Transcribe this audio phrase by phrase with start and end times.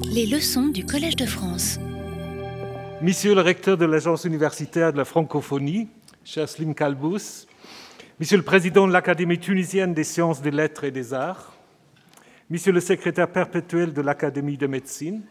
[0.00, 1.78] Les leçons du Collège de France.
[3.00, 5.88] Monsieur le recteur de l'Agence universitaire de la francophonie,
[6.24, 7.46] cher Slim Kalbous,
[8.20, 11.56] Monsieur le président de l'Académie tunisienne des sciences, des lettres et des arts,
[12.48, 15.22] Monsieur le secrétaire perpétuel de l'Académie de médecine,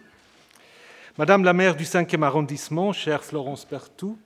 [1.17, 4.17] Madame la maire du 5e arrondissement, chère Florence Bertou,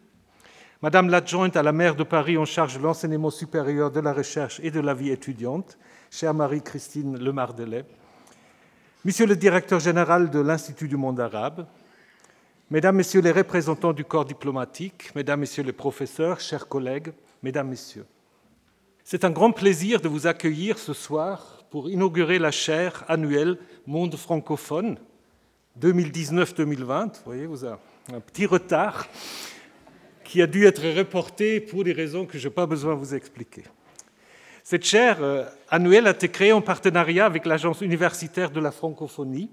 [0.81, 4.59] Madame l'adjointe à la maire de Paris en charge de l'enseignement supérieur, de la recherche
[4.63, 5.77] et de la vie étudiante,
[6.11, 7.85] chère Marie-Christine Lemardelet,
[9.05, 11.67] Monsieur le directeur général de l'Institut du monde arabe,
[12.71, 17.13] Mesdames, Messieurs les représentants du corps diplomatique, Mesdames, Messieurs les professeurs, chers collègues,
[17.43, 18.07] Mesdames, Messieurs.
[19.03, 24.15] C'est un grand plaisir de vous accueillir ce soir pour inaugurer la chaire annuelle Monde
[24.15, 24.97] francophone
[25.79, 27.05] 2019-2020.
[27.05, 27.77] Vous voyez, vous avez
[28.11, 29.07] un petit retard
[30.23, 33.13] qui a dû être reporté pour des raisons que je n'ai pas besoin de vous
[33.13, 33.65] expliquer.
[34.67, 39.51] Cette chaire euh, annuelle a été créée en partenariat avec l'Agence universitaire de la francophonie.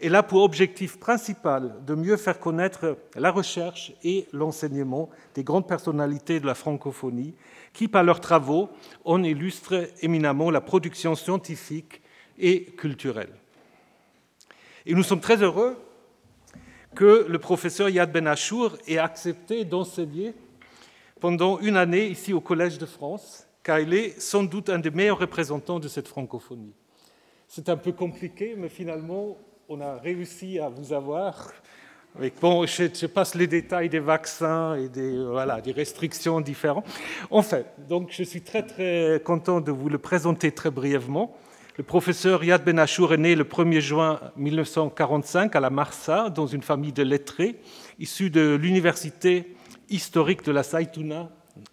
[0.00, 5.68] Elle a pour objectif principal de mieux faire connaître la recherche et l'enseignement des grandes
[5.68, 7.36] personnalités de la francophonie
[7.72, 8.68] qui, par leurs travaux,
[9.04, 12.02] en illustrent éminemment la production scientifique
[12.36, 13.32] et culturelle.
[14.86, 15.76] Et nous sommes très heureux
[16.96, 20.34] que le professeur Yad Ben Achour ait accepté d'enseigner
[21.20, 24.90] pendant une année ici au Collège de France car il est sans doute un des
[24.90, 26.74] meilleurs représentants de cette francophonie.
[27.46, 29.36] C'est un peu compliqué, mais finalement,
[29.68, 31.52] on a réussi à vous avoir.
[32.40, 36.86] bon, je, passe les détails des vaccins et des, voilà, des restrictions différentes.
[37.30, 41.36] En fait, donc je suis très très content de vous le présenter très brièvement.
[41.78, 46.46] Le professeur Yad Ben Achour est né le 1er juin 1945 à la Marsa, dans
[46.46, 47.60] une famille de lettrés,
[47.98, 49.56] issus de l'université
[49.88, 51.30] historique de la Saïtouna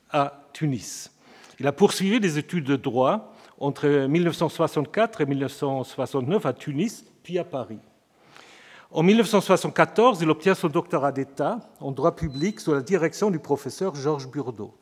[0.10, 1.12] à Tunis.
[1.60, 7.44] Il a poursuivi des études de droit entre 1964 et 1969 à Tunis, puis à
[7.44, 7.80] Paris.
[8.92, 13.94] En 1974, il obtient son doctorat d'État en droit public sous la direction du professeur
[13.94, 14.74] Georges Burdeau.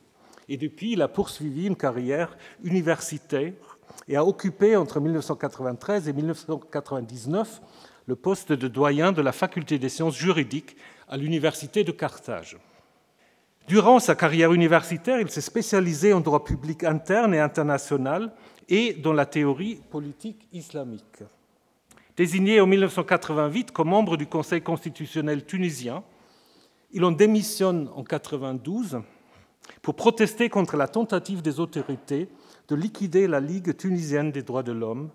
[0.50, 3.54] Et depuis, il a poursuivi une carrière universitaire
[4.08, 7.62] et a occupé entre 1993 et 1999
[8.06, 10.78] le poste de doyen de la faculté des sciences juridiques
[11.10, 12.58] à l'université de Carthage.
[13.68, 18.32] Durant sa carrière universitaire, il s'est spécialisé en droit public interne et international
[18.70, 21.24] et dans la théorie politique islamique.
[22.16, 26.04] Désigné en 1988 comme membre du Conseil constitutionnel tunisien,
[26.94, 29.02] il en démissionne en 1992
[29.82, 32.30] pour protester contre la tentative des autorités
[32.70, 35.10] de liquider la Ligue tunisienne des droits de l'homme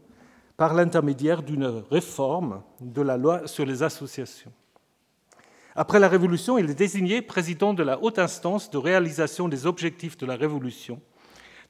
[0.59, 4.53] par l'intermédiaire d'une réforme de la loi sur les associations.
[5.75, 10.19] Après la Révolution, il est désigné président de la haute instance de réalisation des objectifs
[10.19, 11.01] de la Révolution,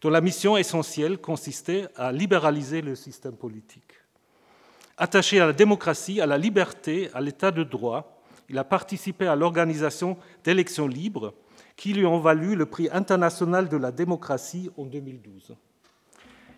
[0.00, 3.94] dont la mission essentielle consistait à libéraliser le système politique.
[4.96, 9.36] Attaché à la démocratie, à la liberté, à l'état de droit, il a participé à
[9.36, 11.32] l'organisation d'élections libres
[11.76, 15.54] qui lui ont valu le prix international de la démocratie en 2012.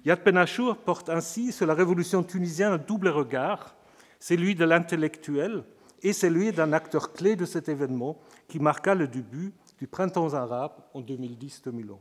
[0.06, 3.76] Yad Penachour porte ainsi sur la révolution tunisienne un double regard,
[4.18, 5.62] celui de l'intellectuel
[6.04, 10.74] et celui d'un acteur clé de cet événement qui marqua le début du printemps arabe
[10.92, 11.96] en 2010-2011.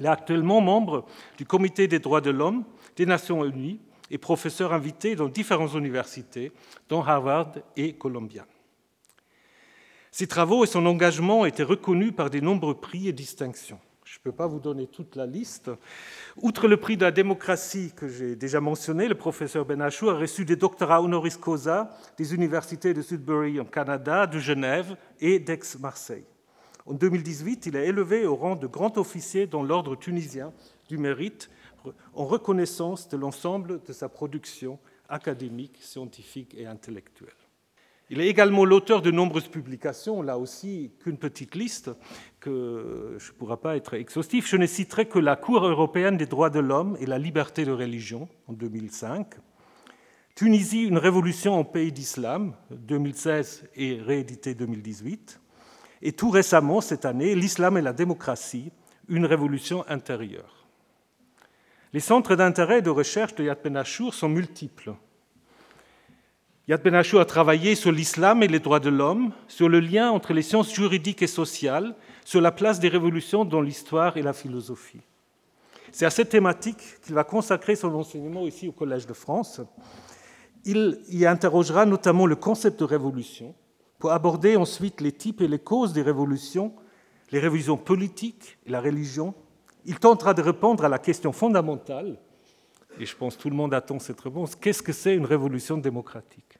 [0.00, 1.04] Il est actuellement membre
[1.36, 2.64] du Comité des droits de l'homme
[2.96, 6.50] des Nations Unies et professeur invité dans différentes universités,
[6.88, 8.46] dont Harvard et Columbia.
[10.10, 13.80] Ses travaux et son engagement ont été reconnus par de nombreux prix et distinctions.
[14.10, 15.70] Je ne peux pas vous donner toute la liste.
[16.38, 20.46] Outre le prix de la démocratie que j'ai déjà mentionné, le professeur Benachou a reçu
[20.46, 26.24] des doctorats honoris causa des universités de Sudbury en Canada, de Genève et d'Aix-Marseille.
[26.86, 30.54] En 2018, il est élevé au rang de grand officier dans l'ordre tunisien
[30.88, 31.50] du mérite
[32.14, 34.78] en reconnaissance de l'ensemble de sa production
[35.10, 37.47] académique, scientifique et intellectuelle.
[38.10, 41.90] Il est également l'auteur de nombreuses publications, là aussi qu'une petite liste,
[42.40, 44.48] que je ne pourrai pas être exhaustif.
[44.48, 47.72] Je ne citerai que la Cour européenne des droits de l'homme et la liberté de
[47.72, 49.26] religion en 2005,
[50.38, 55.40] Tunisie, une révolution en pays d'islam, 2016 et réédité 2018,
[56.00, 58.70] et tout récemment, cette année, l'islam et la démocratie,
[59.08, 60.68] une révolution intérieure.
[61.92, 64.94] Les centres d'intérêt et de recherche de Yad Ben Achour sont multiples.
[66.68, 70.34] Yad Ben a travaillé sur l'islam et les droits de l'homme, sur le lien entre
[70.34, 71.94] les sciences juridiques et sociales,
[72.26, 75.00] sur la place des révolutions dans l'histoire et la philosophie.
[75.92, 79.62] C'est à cette thématique qu'il va consacrer son enseignement ici au Collège de France.
[80.66, 83.54] Il y interrogera notamment le concept de révolution
[83.98, 86.74] pour aborder ensuite les types et les causes des révolutions,
[87.32, 89.32] les révolutions politiques et la religion.
[89.86, 92.18] Il tentera de répondre à la question fondamentale,
[93.00, 95.78] et je pense que tout le monde attend cette réponse, qu'est-ce que c'est une révolution
[95.78, 96.57] démocratique?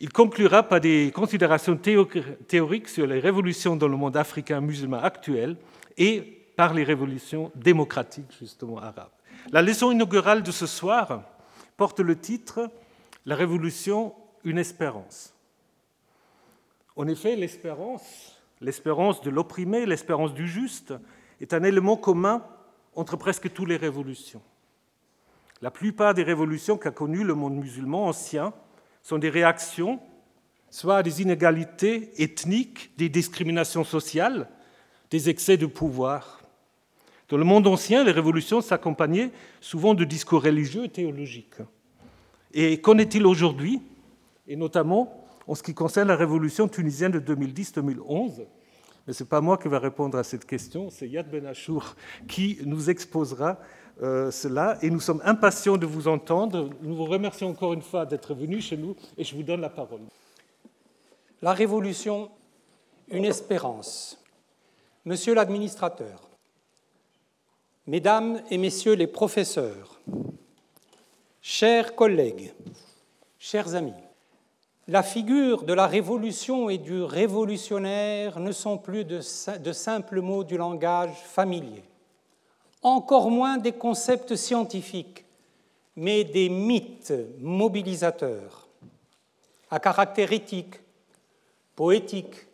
[0.00, 5.56] Il conclura par des considérations théoriques sur les révolutions dans le monde africain musulman actuel
[5.96, 6.20] et
[6.56, 9.10] par les révolutions démocratiques, justement, arabes.
[9.50, 11.22] La leçon inaugurale de ce soir
[11.76, 12.70] porte le titre
[13.26, 14.14] La révolution,
[14.44, 15.34] une espérance.
[16.94, 20.94] En effet, l'espérance, l'espérance de l'opprimé, l'espérance du juste,
[21.40, 22.44] est un élément commun
[22.94, 24.42] entre presque toutes les révolutions.
[25.60, 28.52] La plupart des révolutions qu'a connues le monde musulman ancien
[29.08, 30.00] sont des réactions
[30.68, 34.50] soit à des inégalités ethniques, des discriminations sociales,
[35.10, 36.42] des excès de pouvoir.
[37.30, 39.30] Dans le monde ancien, les révolutions s'accompagnaient
[39.62, 41.62] souvent de discours religieux et théologiques.
[42.52, 43.80] Et qu'en est-il aujourd'hui,
[44.46, 48.44] et notamment en ce qui concerne la révolution tunisienne de 2010-2011
[49.06, 51.96] Mais ce n'est pas moi qui vais répondre à cette question, c'est Yad Ben Achour
[52.28, 53.58] qui nous exposera
[54.00, 56.70] euh, cela et nous sommes impatients de vous entendre.
[56.82, 59.70] Nous vous remercions encore une fois d'être venus chez nous et je vous donne la
[59.70, 60.00] parole.
[61.42, 62.30] La Révolution,
[63.08, 64.22] une espérance.
[65.04, 66.28] Monsieur l'administrateur,
[67.86, 70.00] Mesdames et Messieurs les professeurs,
[71.40, 72.52] chers collègues,
[73.38, 73.94] chers amis,
[74.86, 79.20] la figure de la révolution et du révolutionnaire ne sont plus de,
[79.58, 81.82] de simples mots du langage familier
[82.82, 85.24] encore moins des concepts scientifiques,
[85.96, 88.68] mais des mythes mobilisateurs
[89.70, 90.80] à caractère éthique,
[91.74, 92.46] poétique,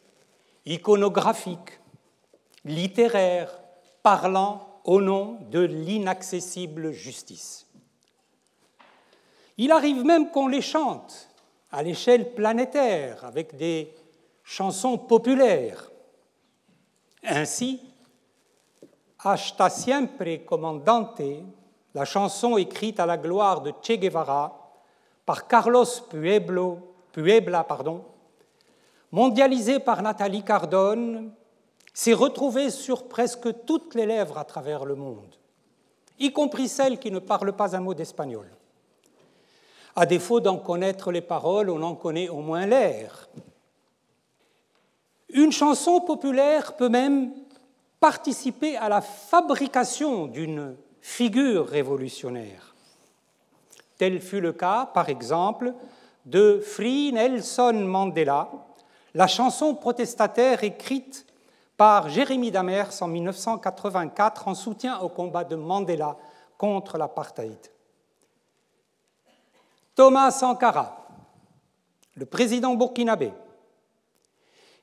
[0.67, 1.79] iconographique,
[2.65, 3.61] littéraire,
[4.03, 7.67] parlant au nom de l'inaccessible justice.
[9.57, 11.29] Il arrive même qu'on les chante
[11.71, 13.95] à l'échelle planétaire avec des
[14.43, 15.91] chansons populaires.
[17.23, 17.81] Ainsi,
[19.27, 21.43] Hasta siempre comandante,
[21.95, 24.53] la chanson écrite à la gloire de Che Guevara
[25.25, 27.67] par Carlos Puebla,
[29.11, 31.33] mondialisée par Nathalie Cardone,
[31.95, 35.35] s'est retrouvée sur presque toutes les lèvres à travers le monde,
[36.19, 38.51] y compris celles qui ne parlent pas un mot d'espagnol.
[39.97, 43.31] À défaut d'en connaître les paroles, on en connaît au moins l'air.
[45.31, 47.33] Une chanson populaire peut même
[48.05, 52.75] participer à la fabrication d'une figure révolutionnaire.
[53.97, 55.73] Tel fut le cas, par exemple,
[56.27, 58.51] de Free Nelson Mandela,
[59.15, 61.25] la chanson protestataire écrite
[61.79, 66.19] par Jérémy Damers en 1984 en soutien au combat de Mandela
[66.59, 67.73] contre l'apartheid.
[69.95, 71.09] Thomas Sankara,
[72.17, 73.33] le président burkinabé,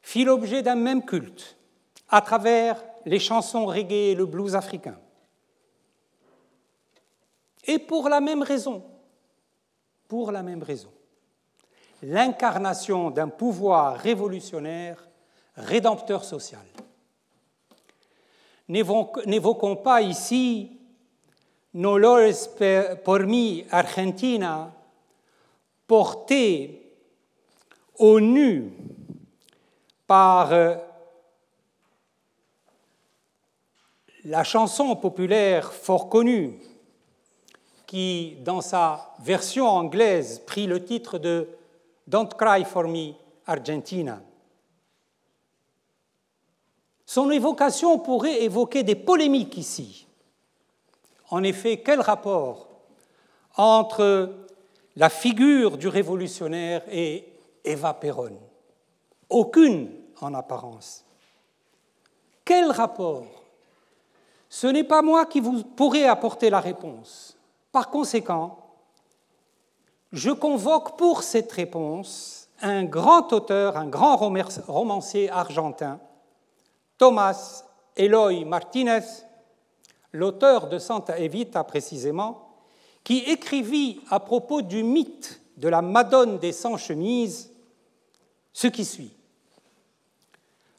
[0.01, 1.55] fit l'objet d'un même culte
[2.09, 4.97] à travers les chansons reggae et le blues africain.
[7.65, 8.83] Et pour la même raison,
[10.07, 10.91] pour la même raison,
[12.01, 15.07] l'incarnation d'un pouvoir révolutionnaire,
[15.55, 16.65] rédempteur social.
[18.67, 20.79] N'évoquons pas ici
[21.73, 22.49] Dolores
[23.03, 24.73] por mi Argentina,
[25.87, 26.93] portée
[27.97, 28.73] au nu
[30.05, 30.51] par
[34.25, 36.59] la chanson populaire fort connue,
[37.87, 41.49] qui, dans sa version anglaise, prit le titre de
[42.07, 43.13] Don't Cry for Me,
[43.45, 44.21] Argentina.
[47.05, 50.07] Son évocation pourrait évoquer des polémiques ici.
[51.29, 52.69] En effet, quel rapport
[53.57, 54.33] entre
[54.95, 57.27] la figure du révolutionnaire et
[57.65, 58.37] Eva Perón?
[59.29, 61.03] Aucune en apparence.
[62.45, 63.40] Quel rapport
[64.51, 67.37] ce n'est pas moi qui vous pourrai apporter la réponse.
[67.71, 68.57] Par conséquent,
[70.11, 76.01] je convoque pour cette réponse un grand auteur, un grand romancier argentin,
[76.97, 77.63] Thomas
[77.95, 79.05] Eloy Martinez,
[80.11, 82.49] l'auteur de Santa Evita précisément,
[83.05, 87.53] qui écrivit à propos du mythe de la Madone des sans-chemises
[88.51, 89.13] ce qui suit.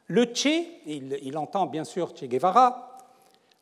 [0.09, 2.92] Le Che, il, il entend bien sûr Che Guevara,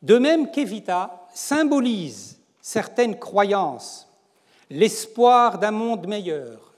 [0.03, 4.09] de même qu'Evita symbolise certaines croyances,
[4.69, 6.73] l'espoir d'un monde meilleur,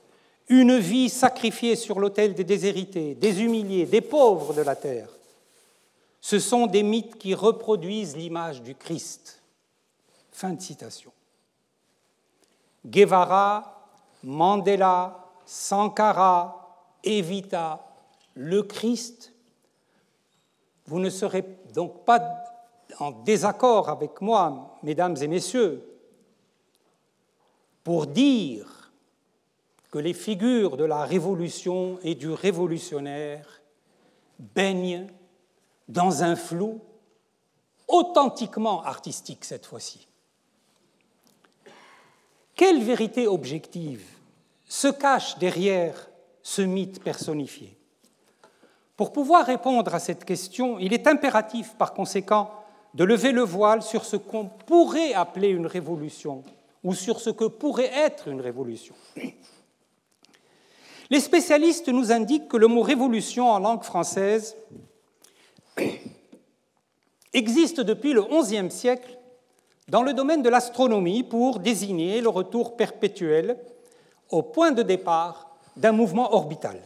[0.49, 5.09] une vie sacrifiée sur l'autel des déshérités, des humiliés, des pauvres de la terre.
[6.21, 9.41] Ce sont des mythes qui reproduisent l'image du Christ.
[10.31, 11.13] Fin de citation.
[12.85, 13.89] Guevara,
[14.23, 17.85] Mandela, Sankara, Evita,
[18.35, 19.33] le Christ,
[20.87, 22.19] vous ne serez donc pas
[22.99, 25.89] en désaccord avec moi, mesdames et messieurs,
[27.85, 28.93] pour dire
[29.91, 33.61] que les figures de la révolution et du révolutionnaire
[34.39, 35.07] baignent
[35.89, 36.81] dans un flou
[37.89, 40.09] authentiquement artistique cette fois-ci.
[42.55, 44.05] Quelle vérité objective
[44.67, 46.09] se cache derrière
[46.43, 47.77] ce mythe personnifié?
[48.97, 52.62] Pour pouvoir répondre à cette question, il est impératif par conséquent
[52.95, 56.43] de lever le voile sur ce qu'on pourrait appeler une révolution
[56.85, 58.95] ou sur ce que pourrait être une révolution.
[61.11, 64.57] Les spécialistes nous indiquent que le mot révolution en langue française
[67.33, 69.19] existe depuis le XIe siècle
[69.89, 73.59] dans le domaine de l'astronomie pour désigner le retour perpétuel
[74.31, 76.81] au point de départ d'un mouvement orbital.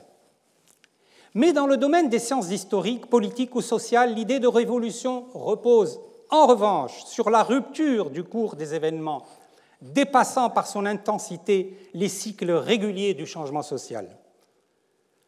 [1.36, 6.00] Mais dans le domaine des sciences historiques, politiques ou sociales, l'idée de révolution repose
[6.30, 9.22] en revanche sur la rupture du cours des événements,
[9.82, 14.08] dépassant par son intensité les cycles réguliers du changement social.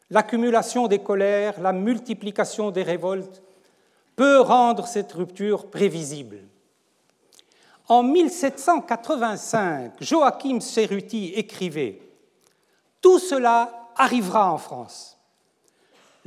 [0.09, 3.43] L'accumulation des colères, la multiplication des révoltes
[4.15, 6.39] peut rendre cette rupture prévisible.
[7.87, 12.01] En 1785, Joachim Cerruti écrivait
[12.99, 15.18] Tout cela arrivera en France.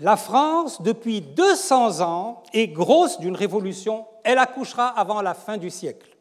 [0.03, 4.05] La France, depuis 200 ans, est grosse d'une révolution.
[4.25, 6.17] Elle accouchera avant la fin du siècle.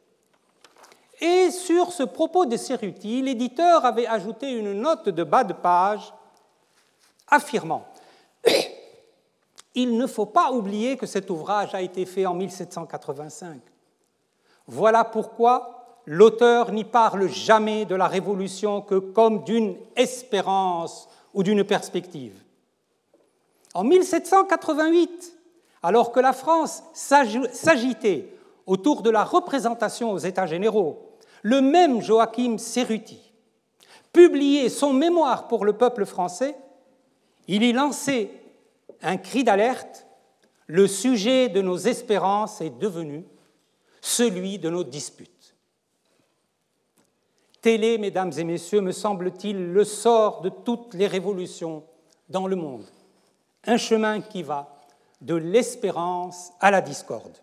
[1.20, 6.14] Et sur ce propos de Cerruti, l'éditeur avait ajouté une note de bas de page
[7.28, 7.88] affirmant
[9.74, 13.62] il ne faut pas oublier que cet ouvrage a été fait en 1785.
[14.68, 21.64] Voilà pourquoi l'auteur n'y parle jamais de la Révolution que comme d'une espérance ou d'une
[21.64, 22.44] perspective.
[23.74, 25.38] En 1788,
[25.84, 28.34] alors que la France s'agitait
[28.66, 33.34] autour de la représentation aux États généraux, le même Joachim Cerruti
[34.14, 36.56] publiait son mémoire pour le peuple français,
[37.48, 38.30] il y lançait
[39.02, 40.06] un cri d'alerte,
[40.68, 43.26] le sujet de nos espérances est devenu
[44.02, 45.56] celui de nos disputes.
[47.62, 51.84] Tel est, mesdames et messieurs, me semble-t-il, le sort de toutes les révolutions
[52.30, 52.86] dans le monde.
[53.66, 54.76] Un chemin qui va
[55.22, 57.38] de l'espérance à la discorde.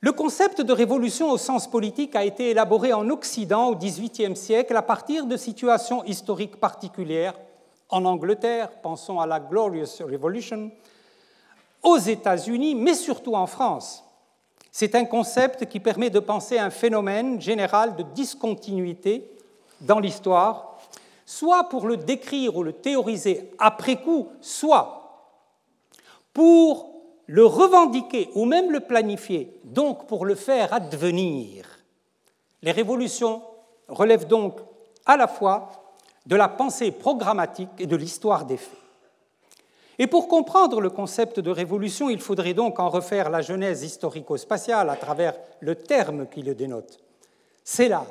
[0.00, 4.74] Le concept de révolution au sens politique a été élaboré en Occident au XVIIIe siècle
[4.76, 7.38] à partir de situations historiques particulières
[7.90, 10.70] en Angleterre, pensons à la Glorious Revolution,
[11.82, 14.04] aux États-Unis, mais surtout en France.
[14.72, 19.28] C'est un concept qui permet de penser un phénomène général de discontinuité
[19.80, 20.69] dans l'histoire,
[21.30, 25.36] soit pour le décrire ou le théoriser après coup, soit
[26.32, 26.92] pour
[27.26, 31.66] le revendiquer ou même le planifier, donc pour le faire advenir.
[32.62, 33.42] Les révolutions
[33.86, 34.58] relèvent donc
[35.06, 35.68] à la fois
[36.26, 38.76] de la pensée programmatique et de l'histoire des faits.
[40.00, 44.90] Et pour comprendre le concept de révolution, il faudrait donc en refaire la genèse historico-spatiale
[44.90, 46.98] à travers le terme qui le dénote.
[47.62, 48.04] C'est là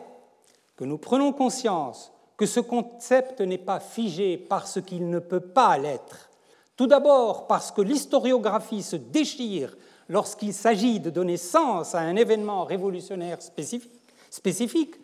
[0.78, 5.78] que nous prenons conscience que ce concept n'est pas figé parce qu'il ne peut pas
[5.78, 6.30] l'être.
[6.78, 9.76] Tout d'abord parce que l'historiographie se déchire
[10.08, 14.96] lorsqu'il s'agit de donner sens à un événement révolutionnaire spécifique,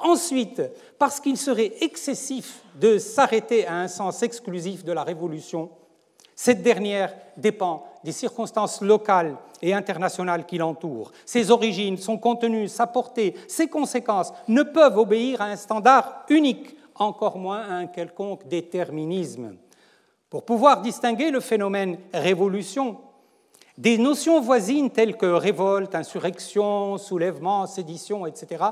[0.00, 0.62] Ensuite,
[0.96, 5.70] parce qu'il serait excessif de s'arrêter à un sens exclusif de la révolution,
[6.36, 11.12] cette dernière dépend des circonstances locales et internationales qui l'entourent.
[11.26, 16.74] Ses origines, son contenu, sa portée, ses conséquences ne peuvent obéir à un standard unique,
[16.94, 19.56] encore moins à un quelconque déterminisme.
[20.30, 22.96] Pour pouvoir distinguer le phénomène révolution
[23.76, 28.64] des notions voisines telles que révolte, insurrection, soulèvement, sédition, etc.,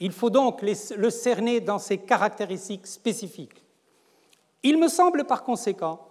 [0.00, 3.62] il faut donc le cerner dans ses caractéristiques spécifiques.
[4.64, 6.07] Il me semble par conséquent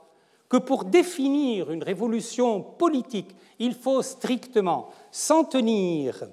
[0.49, 6.27] que pour définir une révolution politique, il faut strictement s'en tenir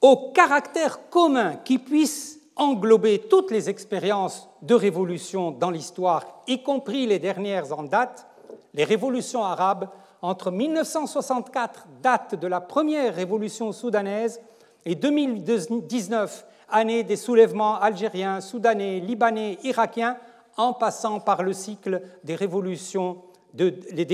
[0.00, 7.06] au caractère commun qui puisse englober toutes les expériences de révolution dans l'histoire, y compris
[7.06, 8.26] les dernières en date,
[8.72, 9.88] les révolutions arabes
[10.22, 14.40] entre 1964, date de la première révolution soudanaise,
[14.84, 20.16] et 2019, année des soulèvements algériens, soudanais, libanais, irakiens,
[20.56, 23.22] en passant par le cycle des révolutions,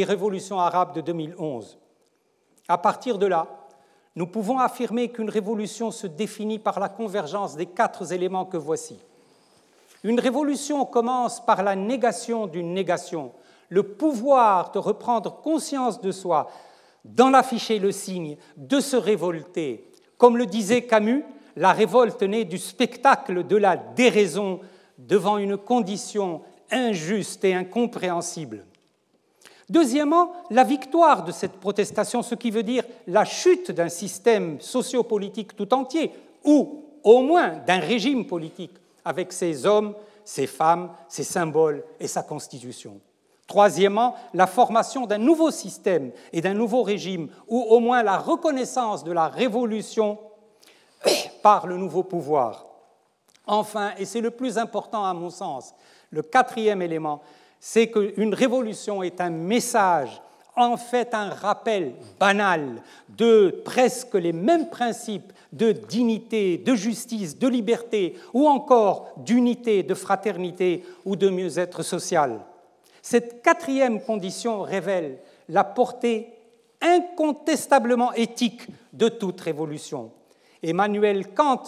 [0.05, 1.79] révolutions arabes de 2011.
[2.69, 3.47] À partir de là,
[4.15, 8.99] nous pouvons affirmer qu'une révolution se définit par la convergence des quatre éléments que voici.
[10.05, 13.33] Une révolution commence par la négation d'une négation,
[13.69, 16.51] le pouvoir de reprendre conscience de soi,
[17.05, 21.25] d'en afficher le signe, de se révolter, comme le disait Camus,
[21.57, 24.61] la révolte née du spectacle de la déraison
[25.07, 28.65] devant une condition injuste et incompréhensible.
[29.69, 35.57] Deuxièmement, la victoire de cette protestation, ce qui veut dire la chute d'un système sociopolitique
[35.57, 36.13] tout entier,
[36.45, 39.95] ou au moins d'un régime politique, avec ses hommes,
[40.25, 43.01] ses femmes, ses symboles et sa constitution.
[43.47, 49.05] Troisièmement, la formation d'un nouveau système et d'un nouveau régime, ou au moins la reconnaissance
[49.05, 50.19] de la révolution
[51.43, 52.67] par le nouveau pouvoir.
[53.47, 55.75] Enfin, et c'est le plus important à mon sens,
[56.11, 57.23] le quatrième élément,
[57.59, 60.21] c'est qu'une révolution est un message,
[60.57, 67.49] en fait un rappel banal de presque les mêmes principes de dignité, de justice, de
[67.49, 72.41] liberté, ou encore d'unité, de fraternité ou de mieux-être social.
[73.01, 75.19] Cette quatrième condition révèle
[75.49, 76.29] la portée
[76.81, 80.11] incontestablement éthique de toute révolution.
[80.63, 81.63] Emmanuel Kant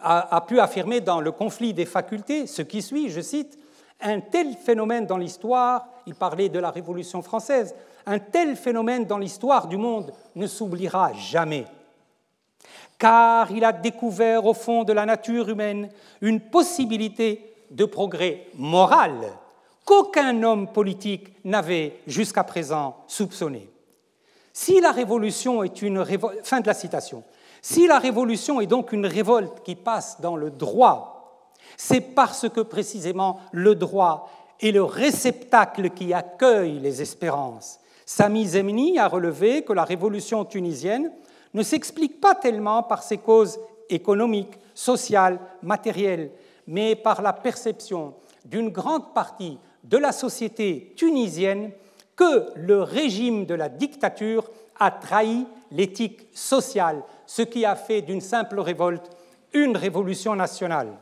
[0.00, 3.58] a, pu affirmer dans Le conflit des facultés ce qui suit, je cite,
[4.00, 7.74] un tel phénomène dans l'histoire, il parlait de la Révolution française,
[8.06, 11.66] un tel phénomène dans l'histoire du monde ne s'oubliera jamais,
[12.98, 15.90] car il a découvert au fond de la nature humaine
[16.20, 19.12] une possibilité de progrès moral
[19.84, 23.68] qu'aucun homme politique n'avait jusqu'à présent soupçonné.
[24.52, 26.04] Si la révolution est une
[26.42, 27.22] fin de la citation.
[27.62, 32.60] Si la révolution est donc une révolte qui passe dans le droit, c'est parce que
[32.60, 37.80] précisément le droit est le réceptacle qui accueille les espérances.
[38.04, 41.12] Sami Zemni a relevé que la révolution tunisienne
[41.54, 43.58] ne s'explique pas tellement par ses causes
[43.90, 46.30] économiques, sociales, matérielles,
[46.66, 51.70] mais par la perception d'une grande partie de la société tunisienne
[52.16, 58.20] que le régime de la dictature a trahi l'éthique sociale, ce qui a fait d'une
[58.20, 59.10] simple révolte
[59.52, 60.98] une révolution nationale.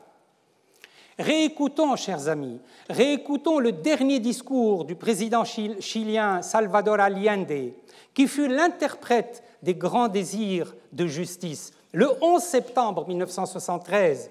[1.19, 7.73] Réécoutons, chers amis, réécoutons le dernier discours du président chilien Salvador Allende,
[8.13, 14.31] qui fut l'interprète des grands désirs de justice, le 11 septembre 1973,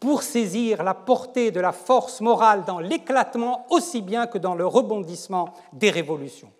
[0.00, 4.66] pour saisir la portée de la force morale dans l'éclatement aussi bien que dans le
[4.66, 6.50] rebondissement des révolutions.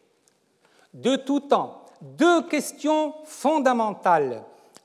[0.94, 4.42] De tout temps, deux questions fondamentales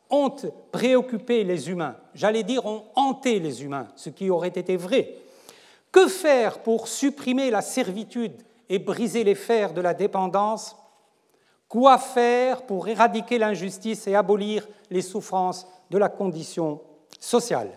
[0.10, 0.36] ont
[0.72, 5.16] préoccupé les humains, j'allais dire ont hanté les humains, ce qui aurait été vrai.
[5.92, 10.76] Que faire pour supprimer la servitude et briser les fers de la dépendance?
[11.68, 16.82] Quoi faire pour éradiquer l'injustice et abolir les souffrances de la condition
[17.20, 17.72] sociale?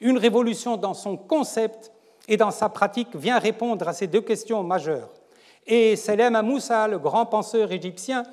[0.00, 1.90] Une révolution dans son concept
[2.28, 5.10] et dans sa pratique vient répondre à ces deux questions majeures.
[5.66, 8.24] Et Selem Moussa, le grand penseur égyptien,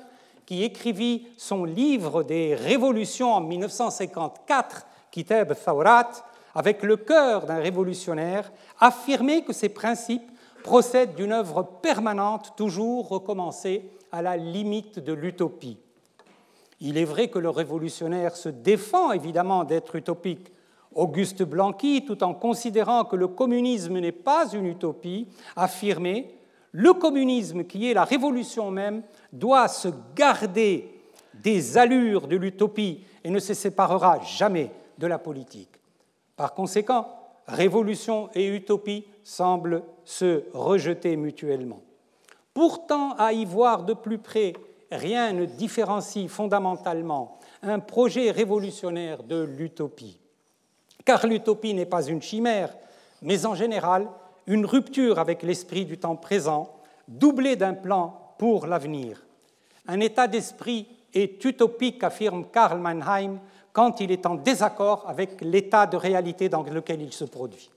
[0.46, 6.10] qui écrivit son livre des révolutions en 1954, Kitab Thawrat,
[6.54, 10.30] avec le cœur d'un révolutionnaire, affirmait que ces principes
[10.62, 15.78] procèdent d'une œuvre permanente, toujours recommencée à la limite de l'utopie.
[16.80, 20.52] Il est vrai que le révolutionnaire se défend évidemment d'être utopique.
[20.94, 25.26] Auguste Blanqui, tout en considérant que le communisme n'est pas une utopie,
[25.56, 26.28] affirmait
[26.76, 30.92] le communisme, qui est la révolution même, doit se garder
[31.32, 35.70] des allures de l'utopie et ne se séparera jamais de la politique.
[36.36, 37.08] Par conséquent,
[37.46, 41.80] révolution et utopie semblent se rejeter mutuellement.
[42.52, 44.54] Pourtant, à y voir de plus près,
[44.90, 50.18] rien ne différencie fondamentalement un projet révolutionnaire de l'utopie.
[51.04, 52.74] Car l'utopie n'est pas une chimère,
[53.22, 54.08] mais en général
[54.46, 56.74] une rupture avec l'esprit du temps présent,
[57.08, 59.24] doublée d'un plan pour l'avenir.
[59.86, 63.38] Un état d'esprit est utopique, affirme Karl Mannheim,
[63.72, 67.70] quand il est en désaccord avec l'état de réalité dans lequel il se produit.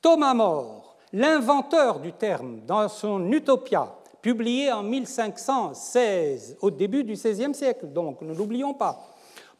[0.00, 7.54] Thomas More, l'inventeur du terme, dans son Utopia, publié en 1516, au début du XVIe
[7.54, 9.10] siècle, donc ne l'oublions pas,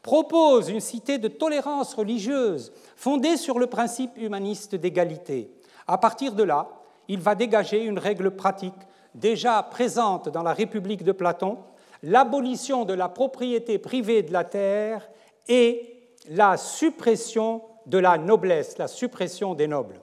[0.01, 5.51] propose une cité de tolérance religieuse fondée sur le principe humaniste d'égalité.
[5.91, 6.69] À partir de là,
[7.09, 8.73] il va dégager une règle pratique
[9.13, 11.57] déjà présente dans la République de Platon,
[12.01, 15.09] l'abolition de la propriété privée de la terre
[15.49, 19.99] et la suppression de la noblesse, la suppression des nobles.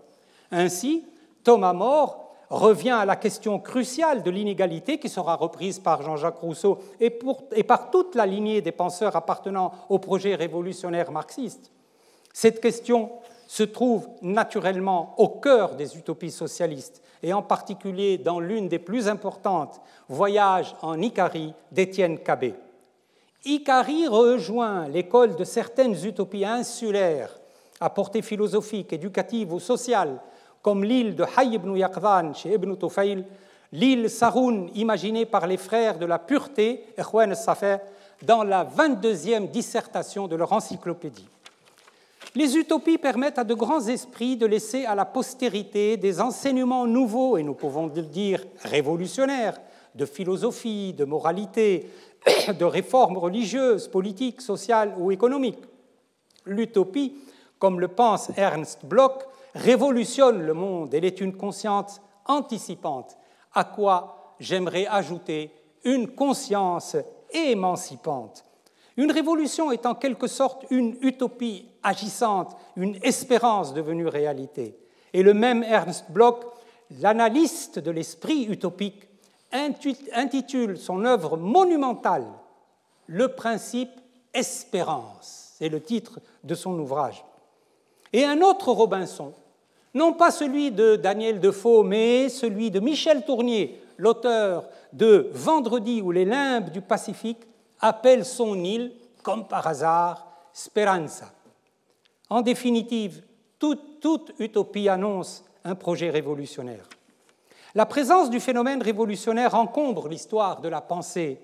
[0.51, 1.07] Ainsi,
[1.43, 6.81] Thomas More revient à la question cruciale de l'inégalité qui sera reprise par Jean-Jacques Rousseau
[7.01, 7.19] et,
[7.53, 11.73] et, par toute la lignée des penseurs appartenant au projet révolutionnaire marxiste.
[12.35, 13.11] Cette question
[13.49, 19.09] se trouve naturellement au cœur des utopies socialistes, et en particulier dans l'une des plus
[19.09, 22.55] importantes, Voyage en Icarie d'Étienne Cabet.
[23.47, 27.41] Icari rejoint l'école de certaines utopies insulaires
[27.81, 30.21] à portée philosophique, éducative ou sociale,
[30.61, 33.25] comme l'île de Hay ibn Yaqdan chez Ibn Tufayl,
[33.73, 37.79] l'île Saroun imaginée par les frères de la pureté, Ikhwan Safer,
[38.23, 41.29] dans la 22e dissertation de leur encyclopédie.
[42.35, 47.37] Les utopies permettent à de grands esprits de laisser à la postérité des enseignements nouveaux,
[47.37, 49.59] et nous pouvons le dire révolutionnaires,
[49.95, 51.91] de philosophie, de moralité,
[52.59, 55.63] de réformes religieuses, politiques, sociales ou économiques.
[56.45, 57.15] L'utopie,
[57.59, 60.95] comme le pense Ernst Bloch, révolutionne le monde.
[60.95, 63.17] Elle est une conscience anticipante,
[63.55, 65.51] à quoi j'aimerais ajouter
[65.85, 66.97] une conscience
[67.33, 68.45] émancipante.
[68.97, 74.79] Une révolution est en quelque sorte une utopie agissante, une espérance devenue réalité.
[75.13, 76.45] Et le même Ernst Bloch,
[77.01, 79.09] l'analyste de l'esprit utopique,
[79.53, 82.27] intitule son œuvre monumentale
[83.07, 83.91] Le principe
[84.35, 85.55] espérance.
[85.59, 87.25] C'est le titre de son ouvrage.
[88.13, 89.33] Et un autre Robinson,
[89.95, 96.11] non pas celui de Daniel Defoe, mais celui de Michel Tournier, l'auteur de Vendredi ou
[96.11, 97.43] les limbes du Pacifique,
[97.81, 101.33] appelle son île, comme par hasard, Speranza.
[102.31, 103.23] En définitive,
[103.59, 106.89] toute, utopie annonce un projet révolutionnaire.
[107.75, 111.41] La présence du phénomène révolutionnaire encombre l'histoire de la pensée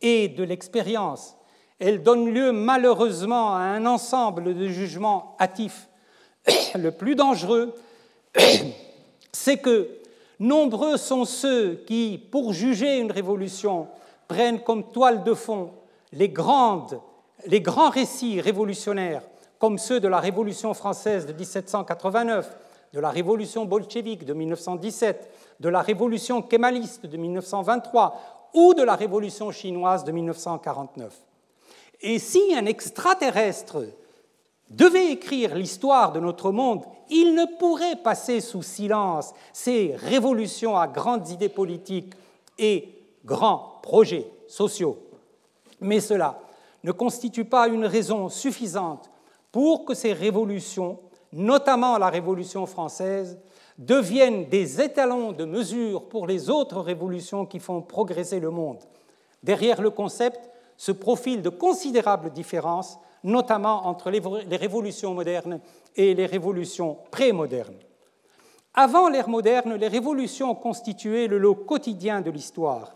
[0.00, 1.36] et de l'expérience.
[1.78, 5.88] Elle donne lieu malheureusement à un ensemble de jugements hâtifs.
[6.74, 7.74] Le plus dangereux,
[9.32, 9.88] c'est que
[10.40, 13.88] nombreux sont ceux qui, pour juger une révolution,
[14.26, 15.72] prennent comme toile de fond
[16.12, 17.00] les, grandes,
[17.46, 19.22] les grands récits révolutionnaires,
[19.58, 22.56] comme ceux de la Révolution française de 1789,
[22.92, 28.94] de la Révolution bolchevique de 1917, de la Révolution kémaliste de 1923 ou de la
[28.94, 31.14] Révolution chinoise de 1949.
[32.00, 33.84] Et si un extraterrestre
[34.70, 40.86] devait écrire l'histoire de notre monde, il ne pourrait passer sous silence ces révolutions à
[40.86, 42.14] grandes idées politiques
[42.58, 42.88] et
[43.24, 44.98] grands projets sociaux.
[45.80, 46.38] Mais cela
[46.84, 49.10] ne constitue pas une raison suffisante
[49.58, 51.00] pour que ces révolutions,
[51.32, 53.40] notamment la Révolution française,
[53.76, 58.78] deviennent des étalons de mesure pour les autres révolutions qui font progresser le monde.
[59.42, 65.58] Derrière le concept se profilent de considérables différences, notamment entre les révolutions modernes
[65.96, 67.80] et les révolutions prémodernes.
[68.74, 72.94] Avant l'ère moderne, les révolutions constituaient le lot quotidien de l'histoire.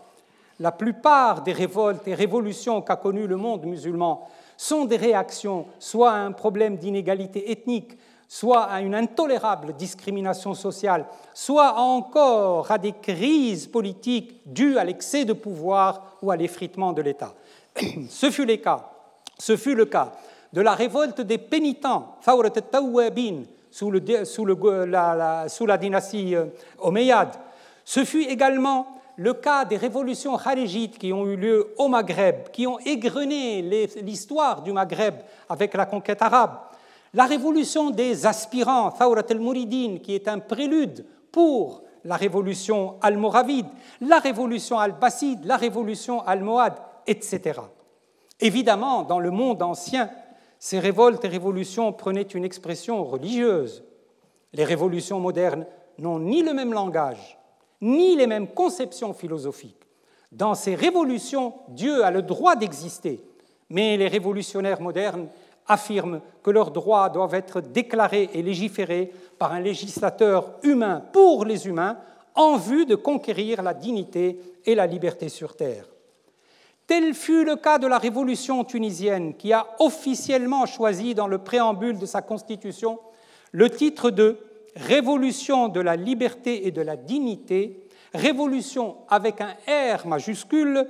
[0.61, 4.25] La plupart des révoltes et révolutions qu'a connues le monde musulman
[4.63, 7.97] sont des réactions soit à un problème d'inégalité ethnique,
[8.29, 15.25] soit à une intolérable discrimination sociale, soit encore à des crises politiques dues à l'excès
[15.25, 17.33] de pouvoir ou à l'effritement de l'État.
[18.09, 18.89] Ce fut, cas,
[19.37, 20.13] ce fut le cas
[20.53, 22.15] de la révolte des pénitents,
[23.69, 26.45] sous, le, sous, la, sous la dynastie euh,
[26.79, 27.35] omeyyade.
[27.83, 32.65] Ce fut également le cas des révolutions kharijites qui ont eu lieu au Maghreb, qui
[32.67, 33.61] ont égrené
[34.01, 35.15] l'histoire du Maghreb
[35.49, 36.57] avec la conquête arabe.
[37.13, 43.67] La révolution des aspirants, Thawrat al-Mouridine, qui est un prélude pour la révolution almoravide,
[44.01, 47.59] la révolution al-Basside, la révolution almohade, etc.
[48.39, 50.09] Évidemment, dans le monde ancien,
[50.59, 53.83] ces révoltes et révolutions prenaient une expression religieuse.
[54.53, 55.65] Les révolutions modernes
[55.99, 57.37] n'ont ni le même langage,
[57.83, 59.75] ni les mêmes conceptions philosophiques.
[60.31, 63.21] Dans ces révolutions, Dieu a le droit d'exister,
[63.69, 65.27] mais les révolutionnaires modernes
[65.67, 71.67] affirment que leurs droits doivent être déclarés et légiférés par un législateur humain pour les
[71.67, 71.97] humains
[72.35, 75.85] en vue de conquérir la dignité et la liberté sur Terre.
[76.87, 81.99] Tel fut le cas de la révolution tunisienne qui a officiellement choisi dans le préambule
[81.99, 82.99] de sa constitution
[83.51, 84.37] le titre de
[84.75, 90.87] Révolution de la liberté et de la dignité, révolution avec un R majuscule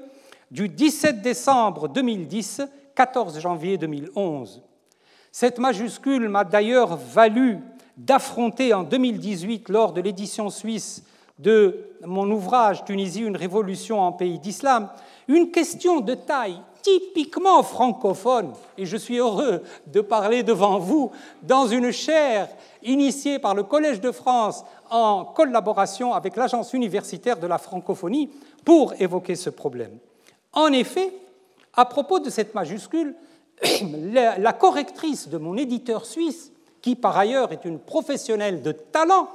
[0.52, 2.62] du 17 décembre 2010,
[2.96, 4.62] 14 janvier 2011.
[5.32, 7.60] Cette majuscule m'a d'ailleurs valu
[7.98, 11.04] d'affronter en 2018, lors de l'édition suisse
[11.40, 14.90] de mon ouvrage Tunisie, une révolution en pays d'islam,
[15.28, 21.66] une question de taille typiquement francophone, et je suis heureux de parler devant vous dans
[21.66, 22.50] une chaire
[22.84, 28.30] initiée par le Collège de France en collaboration avec l'Agence universitaire de la francophonie
[28.66, 29.98] pour évoquer ce problème.
[30.52, 31.12] En effet,
[31.74, 33.16] à propos de cette majuscule,
[34.12, 39.30] la correctrice de mon éditeur suisse, qui par ailleurs est une professionnelle de talent,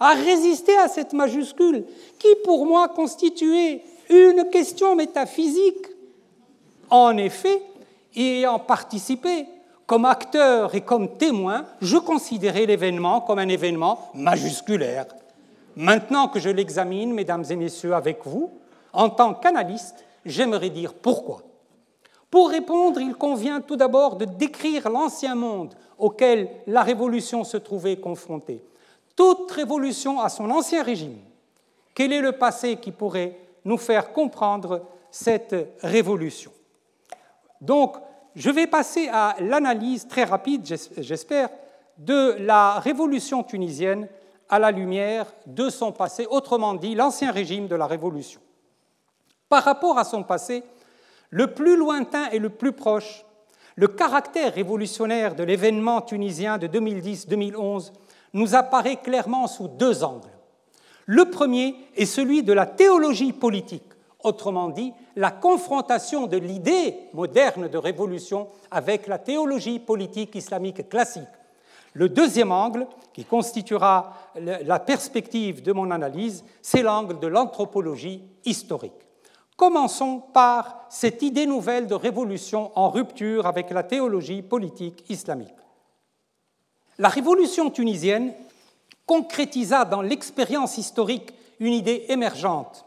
[0.00, 1.84] a résisté à cette majuscule
[2.18, 5.86] qui pour moi constituait une question métaphysique
[6.90, 7.62] En effet,
[8.14, 9.46] ayant participé
[9.86, 15.06] comme acteur et comme témoin, je considérais l'événement comme un événement majusculaire.
[15.76, 18.50] Maintenant que je l'examine, mesdames et messieurs, avec vous,
[18.92, 21.42] en tant qu'analyste, j'aimerais dire pourquoi.
[22.30, 27.96] Pour répondre, il convient tout d'abord de décrire l'ancien monde auquel la Révolution se trouvait
[27.96, 28.62] confrontée.
[29.14, 31.18] Toute révolution a son ancien régime.
[31.94, 36.52] Quel est le passé qui pourrait nous faire comprendre cette révolution?
[37.60, 37.96] Donc,
[38.34, 40.62] je vais passer à l'analyse très rapide,
[40.98, 41.48] j'espère,
[41.98, 44.08] de la révolution tunisienne
[44.48, 48.40] à la lumière de son passé, autrement dit l'ancien régime de la révolution.
[49.48, 50.62] Par rapport à son passé,
[51.30, 53.24] le plus lointain et le plus proche,
[53.74, 57.92] le caractère révolutionnaire de l'événement tunisien de 2010-2011
[58.32, 60.30] nous apparaît clairement sous deux angles.
[61.06, 63.84] Le premier est celui de la théologie politique,
[64.22, 71.22] autrement dit la confrontation de l'idée moderne de révolution avec la théologie politique islamique classique.
[71.92, 78.92] Le deuxième angle, qui constituera la perspective de mon analyse, c'est l'angle de l'anthropologie historique.
[79.56, 85.54] Commençons par cette idée nouvelle de révolution en rupture avec la théologie politique islamique.
[86.98, 88.34] La révolution tunisienne
[89.06, 92.84] concrétisa dans l'expérience historique une idée émergente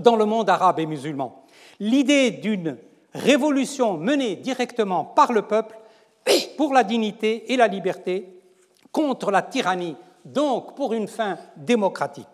[0.00, 1.44] dans le monde arabe et musulman,
[1.80, 2.76] l'idée d'une
[3.14, 5.78] révolution menée directement par le peuple
[6.56, 8.28] pour la dignité et la liberté
[8.92, 12.26] contre la tyrannie, donc pour une fin démocratique.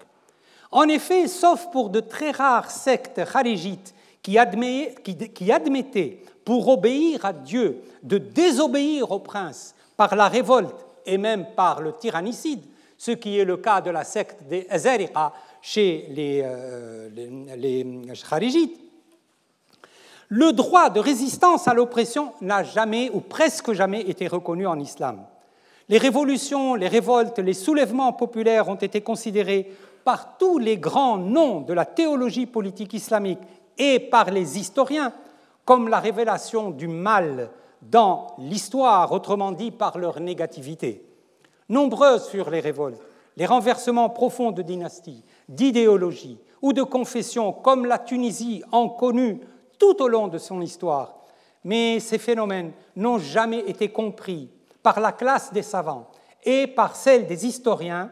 [0.71, 7.83] En effet, sauf pour de très rares sectes kharijites qui, admettaient pour obéir à Dieu
[8.03, 12.65] de désobéir au prince par la révolte et même par le tyrannicide,
[12.97, 15.33] ce qui est le cas de la secte des Azariqa
[15.65, 17.09] chez les, euh,
[18.29, 18.79] kharijites,
[20.29, 25.25] le droit de résistance à l'oppression n'a jamais ou presque jamais été reconnu en islam.
[25.89, 29.73] Les révolutions, les révoltes, les soulèvements populaires ont été considérés
[30.05, 33.41] par tous les grands noms de la théologie politique islamique
[33.79, 35.15] et par les historiens
[35.65, 37.49] comme la révélation du mal
[37.81, 41.07] dans l'histoire, autrement dit par leur négativité.
[41.71, 43.01] Nombreuses furent les révoltes,
[43.39, 49.41] les renversements profonds de dynasties, d'idéologies ou de confessions, comme la Tunisie en connu
[49.79, 51.17] tout au long de son histoire.
[51.65, 54.51] Mais ces phénomènes n'ont jamais été compris
[54.83, 56.09] par la classe des savants
[56.45, 58.11] et par celle des historiens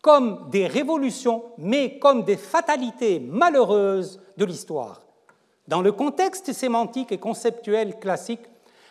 [0.00, 5.02] comme des révolutions, mais comme des fatalités malheureuses de l'histoire.
[5.66, 8.46] Dans le contexte sémantique et conceptuel classique,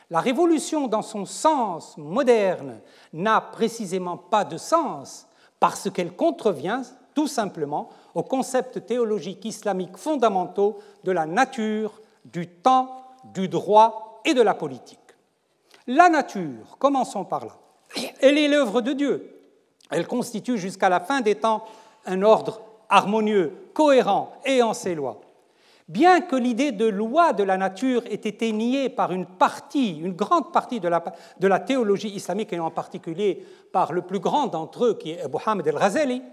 [0.09, 2.81] la révolution dans son sens moderne
[3.13, 5.27] n'a précisément pas de sens
[5.59, 6.81] parce qu'elle contrevient
[7.15, 14.35] tout simplement aux concepts théologiques islamiques fondamentaux de la nature, du temps, du droit et
[14.35, 14.99] de la politique.
[15.87, 17.57] La nature, commençons par là,
[18.21, 19.31] elle est l'œuvre de Dieu.
[19.89, 21.63] Elle constitue jusqu'à la fin des temps
[22.05, 25.21] un ordre harmonieux, cohérent et en ses lois.
[25.87, 30.13] Bien que l'idée de loi de la nature ait été niée par une partie, une
[30.13, 34.97] grande partie de la, théologie islamique, et en particulier par le plus grand d'entre eux,
[34.97, 36.23] qui est Abu Hamid el-Ghazali,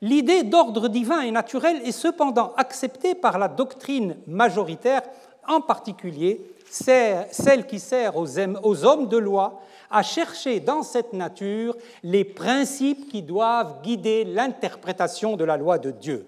[0.00, 5.02] l'idée d'ordre divin et naturel est cependant acceptée par la doctrine majoritaire,
[5.46, 12.24] en particulier celle qui sert aux hommes de loi à chercher dans cette nature les
[12.24, 16.26] principes qui doivent guider l'interprétation de la loi de Dieu.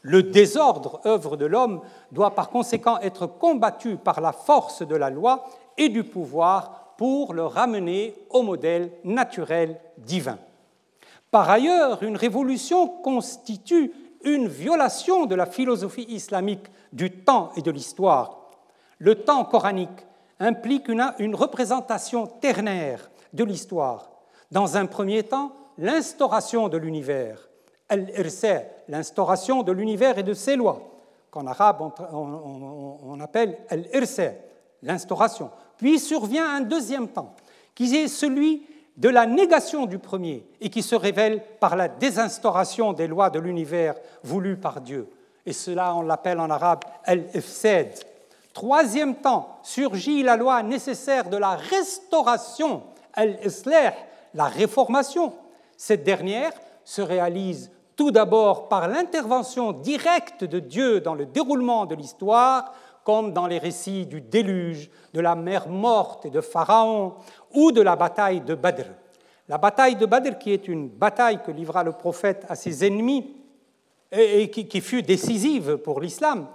[0.00, 1.80] Le désordre, œuvre de l'homme,
[2.10, 5.44] doit par conséquent être combattu par la force de la loi
[5.78, 10.38] et du pouvoir pour le ramener au modèle naturel divin.
[11.32, 13.90] Par ailleurs, une révolution constitue
[14.22, 18.50] une violation de la philosophie islamique du temps et de l'histoire.
[18.98, 20.06] Le temps coranique
[20.38, 24.10] implique une, représentation ternaire de l'histoire.
[24.50, 27.48] Dans un premier temps, l'instauration de l'univers,
[28.88, 30.82] l'instauration de l'univers et de ses lois,
[31.30, 33.56] qu'en arabe on, appelle
[34.82, 35.50] l'instauration.
[35.78, 37.34] Puis survient un deuxième temps,
[37.74, 42.92] qui est celui de la négation du premier et qui se révèle par la désinstauration
[42.92, 45.08] des lois de l'univers voulues par Dieu.
[45.46, 47.88] Et cela, on l'appelle en arabe al-ifsad,
[48.52, 52.82] Troisième temps, surgit la loi nécessaire de la restauration,
[53.14, 53.94] al-islah,
[54.34, 55.32] la réformation.
[55.76, 56.52] Cette dernière
[56.84, 63.32] se réalise tout d'abord par l'intervention directe de Dieu dans le déroulement de l'histoire, comme
[63.32, 67.14] dans les récits du déluge, de la mer morte et de Pharaon,
[67.52, 68.86] ou de la bataille de Badr.
[69.48, 73.36] La bataille de Badr, qui est une bataille que livra le prophète à ses ennemis
[74.12, 76.46] et qui fut décisive pour l'islam,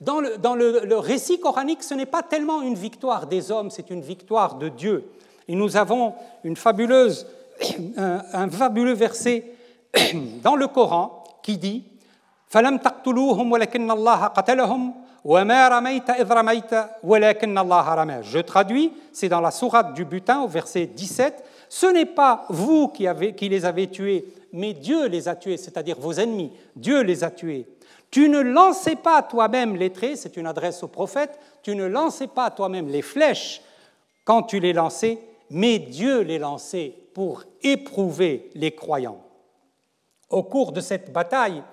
[0.00, 4.56] dans, le, récit coranique, ce n'est pas tellement une victoire des hommes, c'est une victoire
[4.56, 5.10] de Dieu.
[5.48, 6.14] Et nous avons
[7.96, 9.52] un, un fabuleux verset
[10.42, 11.84] dans le Coran qui dit
[18.22, 21.44] je traduis, c'est dans la sourate du butin au verset 17.
[21.68, 23.08] Ce n'est pas vous qui,
[23.48, 26.52] les avez tués, mais Dieu les a tués, c'est-à-dire vos ennemis.
[26.76, 27.66] Dieu les a tués.
[28.12, 32.28] Tu ne lançais pas toi-même les traits, c'est une adresse au prophète, tu ne lançais
[32.28, 33.62] pas toi-même les flèches
[34.24, 35.18] quand tu les lançais,
[35.50, 39.20] mais Dieu les lançait pour éprouver les croyants.
[40.30, 41.64] Au cours de cette bataille,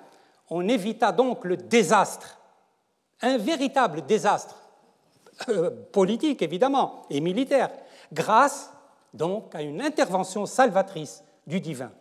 [0.50, 2.40] on évita donc le désastre,
[3.24, 4.56] un véritable désastre,
[5.50, 7.72] euh, politique évidemment et militaire,
[8.12, 8.72] grâce
[9.14, 11.92] donc à une intervention salvatrice du divin.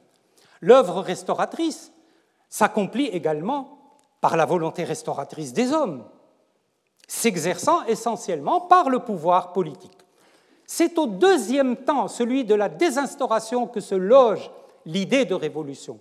[0.61, 1.93] L'œuvre restauratrice
[2.49, 3.79] s'accomplit également
[4.21, 6.05] par la volonté restauratrice des hommes,
[7.09, 9.99] s'exerçant essentiellement par le pouvoir politique.
[10.67, 14.51] C'est au deuxième temps, celui de la désinstauration, que se loge
[14.87, 15.99] l'idée de révolution.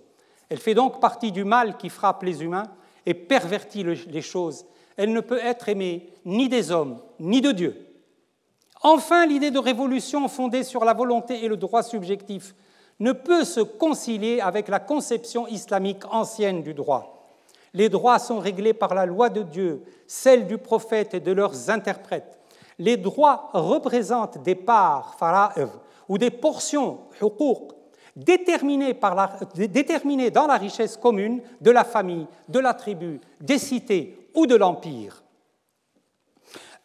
[0.48, 2.70] Elle fait donc partie du mal qui frappe les humains
[3.04, 4.64] et pervertit les choses.
[4.96, 7.76] Elle ne peut être aimée ni des hommes, ni de Dieu.
[8.82, 12.54] Enfin, l'idée de révolution fondée sur la volonté et le droit subjectif
[12.98, 17.28] ne peut se concilier avec la conception islamique ancienne du droit.
[17.74, 21.70] Les droits sont réglés par la loi de Dieu, celle du prophète et de leurs
[21.70, 22.38] interprètes.
[22.78, 25.68] Les droits représentent des parts, fara'ir,
[26.08, 27.72] ou des portions, huquq,
[28.16, 28.94] déterminées,
[30.30, 35.22] dans la richesse commune de la famille, de la tribu, des cités ou de l'empire.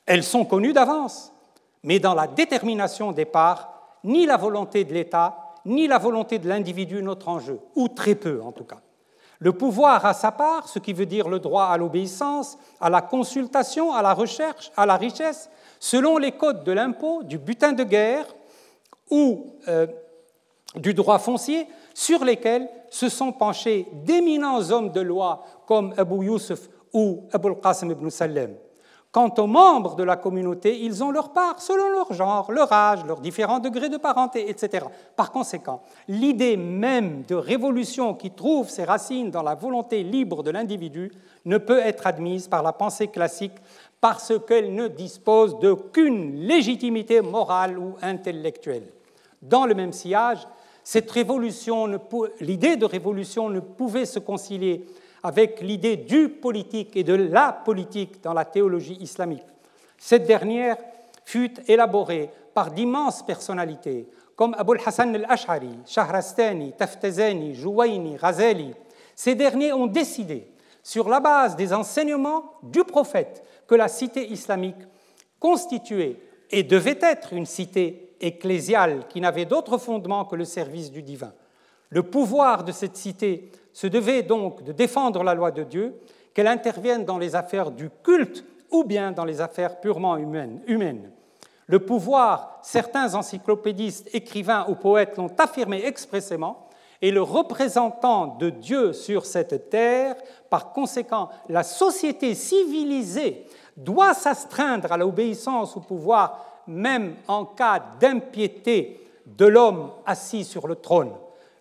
[0.06, 1.34] Elles sont connues d'avance,
[1.84, 6.48] mais dans la détermination des parts, ni la volonté de l'État, ni la volonté de
[6.48, 8.80] l'individu notre enjeu, ou très peu en tout cas.
[9.40, 13.02] Le pouvoir a sa part, ce qui veut dire le droit à l'obéissance, à la
[13.02, 17.84] consultation, à la recherche, à la richesse, selon les codes de l'impôt, du butin de
[17.84, 18.26] guerre
[19.12, 19.86] ou euh,
[20.76, 26.68] du droit foncier sur lesquels se sont penchés d'éminents hommes de loi comme Abu Yusuf
[26.98, 28.56] ou Abu al-Qasim ibn Salem.
[29.12, 33.06] Quant aux membres de la communauté, ils ont leur part selon leur genre, leur âge,
[33.06, 34.86] leurs différents degrés de parenté, etc.
[35.16, 40.50] Par conséquent, l'idée même de révolution qui trouve ses racines dans la volonté libre de
[40.50, 41.12] l'individu
[41.46, 43.56] ne peut être admise par la pensée classique
[44.02, 48.92] parce qu'elle ne dispose d'aucune légitimité morale ou intellectuelle.
[49.42, 50.48] Dans le même sillage,
[50.84, 51.88] cette révolution,
[52.40, 54.86] l'idée de révolution ne pouvait se concilier
[55.24, 59.44] avec l'idée du politique et de la politique dans la théologie islamique.
[59.98, 60.78] Cette dernière
[61.26, 68.74] fut élaborée par d'immenses personnalités comme Abul Hassan al-Ash'ari, Shahrastani, Taftazani, Jouaini, Ghazali.
[69.16, 70.48] Ces derniers ont décidé,
[70.84, 74.78] sur la base des enseignements du prophète, que la cité islamique
[75.40, 76.18] constituait
[76.52, 81.34] et devait être une cité ecclésiale qui n'avait d'autre fondement que le service du divin.
[81.90, 86.00] Le pouvoir de cette cité se devait donc de défendre la loi de Dieu,
[86.34, 91.12] qu'elle intervienne dans les affaires du culte ou bien dans les affaires purement humaines.
[91.68, 96.70] Le pouvoir, certains encyclopédistes, écrivains ou poètes l'ont affirmé expressément,
[97.04, 100.16] et le représentant de Dieu sur cette terre,
[100.50, 109.08] par conséquent la société civilisée, doit s'astreindre à l'obéissance au pouvoir même en cas d'impiété
[109.28, 111.12] de l'homme assis sur le trône.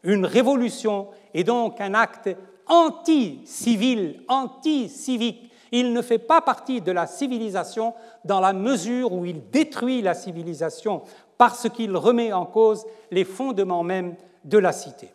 [0.03, 2.31] Une révolution est donc un acte
[2.67, 5.53] anti-civil, anti-civique.
[5.71, 7.93] Il ne fait pas partie de la civilisation
[8.25, 11.03] dans la mesure où il détruit la civilisation
[11.37, 15.11] parce qu'il remet en cause les fondements même de la cité.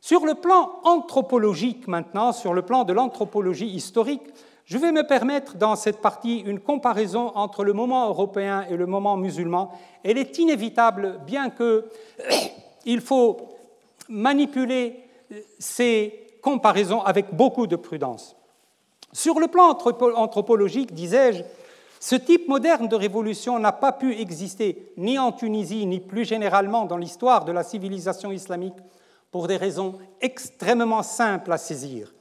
[0.00, 4.22] Sur le plan anthropologique maintenant, sur le plan de l'anthropologie historique,
[4.66, 8.86] je vais me permettre dans cette partie une comparaison entre le moment européen et le
[8.86, 9.72] moment musulman.
[10.04, 13.48] Elle est inévitable, bien qu'il faut
[14.08, 15.05] manipuler
[15.58, 18.36] ces comparaisons avec beaucoup de prudence.
[19.12, 19.76] Sur le plan
[20.16, 21.42] anthropologique, disais-je,
[22.00, 26.84] ce type moderne de révolution n'a pas pu exister ni en Tunisie, ni plus généralement
[26.84, 28.76] dans l'histoire de la civilisation islamique,
[29.30, 32.14] pour des raisons extrêmement simples à saisir.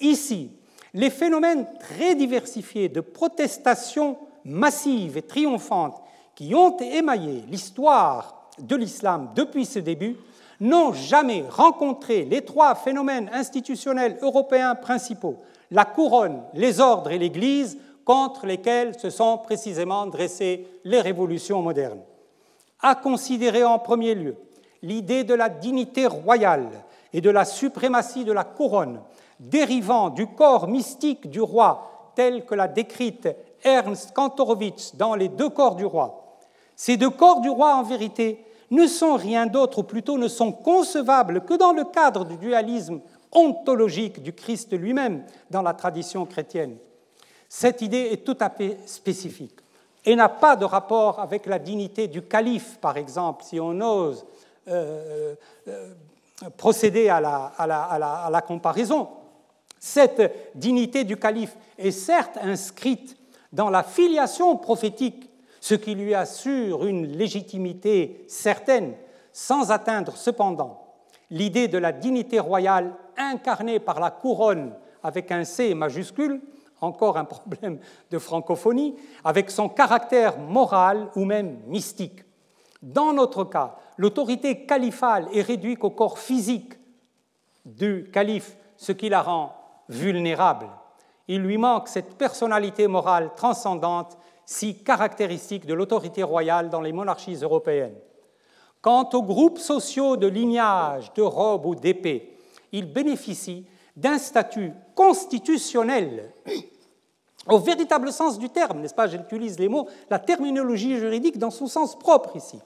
[0.00, 0.50] Ici,
[0.92, 6.00] les phénomènes très diversifiés de protestation massive et triomphante
[6.34, 10.16] qui ont émaillé l'histoire de l'islam depuis ce début
[10.60, 15.36] n'ont jamais rencontré les trois phénomènes institutionnels européens principaux,
[15.70, 22.02] la couronne, les ordres et l'Église, contre lesquels se sont précisément dressées les révolutions modernes.
[22.80, 24.36] À considérer en premier lieu
[24.82, 26.68] l'idée de la dignité royale
[27.12, 29.00] et de la suprématie de la couronne
[29.40, 33.28] dérivant du corps mystique du roi telle que l'a décrite
[33.62, 36.38] Ernst Kantorowicz dans Les deux corps du roi.
[36.76, 38.44] Ces deux corps du roi, en vérité,
[38.74, 43.00] ne sont rien d'autre, ou plutôt ne sont concevables que dans le cadre du dualisme
[43.32, 46.76] ontologique du Christ lui-même dans la tradition chrétienne.
[47.48, 49.58] Cette idée est tout à fait spécifique
[50.04, 54.24] et n'a pas de rapport avec la dignité du calife, par exemple, si on ose
[54.68, 55.34] euh,
[55.68, 55.94] euh,
[56.56, 59.08] procéder à la, à la comparaison.
[59.78, 63.16] Cette dignité du calife est certes inscrite
[63.52, 65.30] dans la filiation prophétique,
[65.64, 68.92] ce qui lui assure une légitimité certaine,
[69.32, 70.92] sans atteindre cependant
[71.30, 76.42] l'idée de la dignité royale incarnée par la couronne avec un C majuscule,
[76.82, 77.78] encore un problème
[78.10, 78.94] de francophonie,
[79.24, 82.24] avec son caractère moral ou même mystique.
[82.82, 86.74] Dans notre cas, l'autorité califale est réduite au corps physique
[87.64, 89.56] du calife, ce qui la rend
[89.88, 90.68] vulnérable.
[91.26, 97.36] Il lui manque cette personnalité morale transcendante si caractéristique de l'autorité royale dans les monarchies
[97.36, 97.96] européennes.
[98.80, 102.36] Quant aux groupes sociaux de lignage, de robe ou d'épée,
[102.72, 103.66] ils bénéficient
[103.96, 106.32] d'un statut constitutionnel
[107.48, 111.66] au véritable sens du terme, n'est-ce pas J'utilise les mots, la terminologie juridique dans son
[111.66, 112.58] sens propre ici,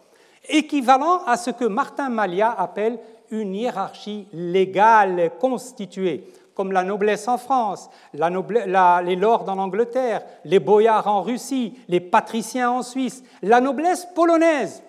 [0.49, 2.99] équivalent à ce que Martin Malia appelle
[3.31, 6.25] une hiérarchie légale constituée,
[6.59, 12.73] comme la noblesse en France, les lords en Angleterre, les boyards en Russie, les patriciens
[12.73, 14.83] en Suisse, la noblesse polonaise.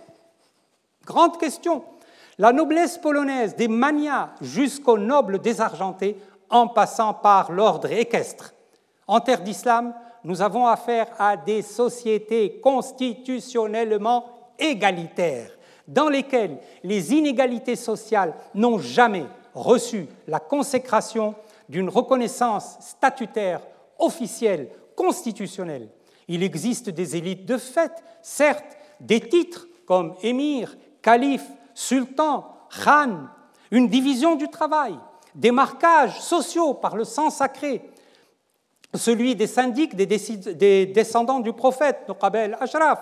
[1.06, 1.84] Grande question.
[2.40, 6.18] La noblesse polonaise, des manias jusqu'aux nobles désargentés,
[6.50, 8.56] en passant par l'ordre équestre.
[9.06, 9.94] En terre d'islam,
[10.24, 14.26] nous avons affaire à des sociétés constitutionnellement
[14.58, 15.52] égalitaires,
[15.88, 21.36] dans lesquelles les inégalités sociales n'ont jamais reçu la consécration
[21.70, 23.62] d'une reconnaissance statutaire
[24.00, 25.90] officielle, constitutionnelle.
[26.28, 27.92] Il existe des élites de fait,
[28.22, 32.46] certes, des titres comme émir, calife, sultan,
[32.84, 33.28] khan,
[33.72, 34.96] une division du travail,
[35.36, 37.90] des marquages sociaux par le sang sacré,
[38.94, 43.00] celui des syndics, des, descendants du prophète, Nuqabel Ashraf,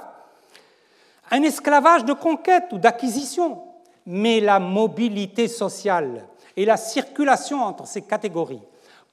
[1.32, 3.64] un esclavage de conquête ou d'acquisition,
[4.06, 6.26] mais la mobilité sociale
[6.58, 8.64] et la circulation entre ces catégories,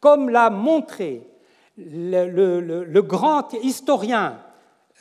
[0.01, 1.28] comme l'a montré
[1.76, 4.40] le, grand historien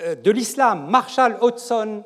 [0.02, 2.04] euh, de l'islam, Marshall Hodgson,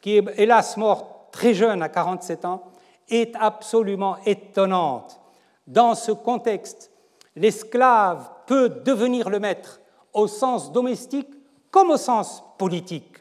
[0.00, 2.62] qui est hélas mort très jeune, à 47 ans,
[3.08, 5.20] est absolument étonnante.
[5.66, 6.90] Dans ce contexte,
[7.36, 9.80] l'esclave peut devenir le maître
[10.14, 11.28] au sens domestique
[11.70, 13.18] comme au sens politique.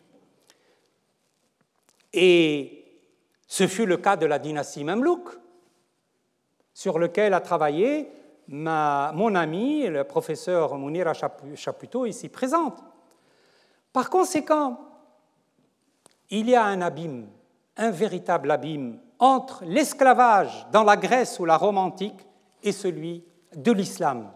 [2.13, 2.85] Et
[3.45, 5.38] ce fut le cas de la dynastie Mamlouk,
[6.79, 8.09] sur lequel a travaillé
[8.47, 12.81] mon ami, le professeur Mounira Chaputo, ici présente.
[13.91, 14.79] Par conséquent,
[16.29, 17.27] il y a un abîme,
[17.75, 22.25] un véritable abîme entre l'esclavage dans la Grèce ou la Rome antique
[22.63, 24.31] et celui de l'islam.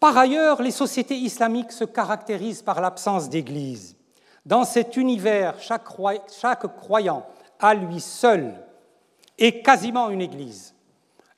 [0.00, 3.98] Par ailleurs, les sociétés islamiques se caractérisent par l'absence d'Église.
[4.46, 7.26] Dans cet univers, chaque, croyant
[7.60, 8.54] à lui seul
[9.36, 10.72] est quasiment une Église.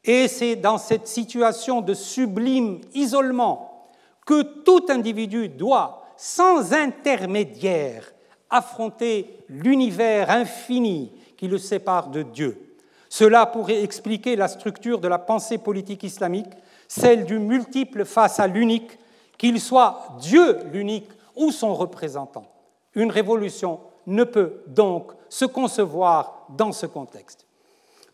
[0.09, 3.91] Et c'est dans cette situation de sublime isolement
[4.25, 8.11] que tout individu doit, sans intermédiaire,
[8.49, 12.75] affronter l'univers infini qui le sépare de Dieu.
[13.11, 16.55] Cela pourrait expliquer la structure de la pensée politique islamique,
[16.89, 18.99] celle du multiple face à l'unique,
[19.37, 22.47] qu'il soit Dieu l'unique ou son représentant.
[22.95, 27.48] Une révolution ne peut donc se concevoir dans ce contexte.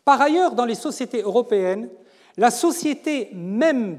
[0.05, 1.89] Par ailleurs, dans les sociétés européennes,
[2.37, 3.97] la société même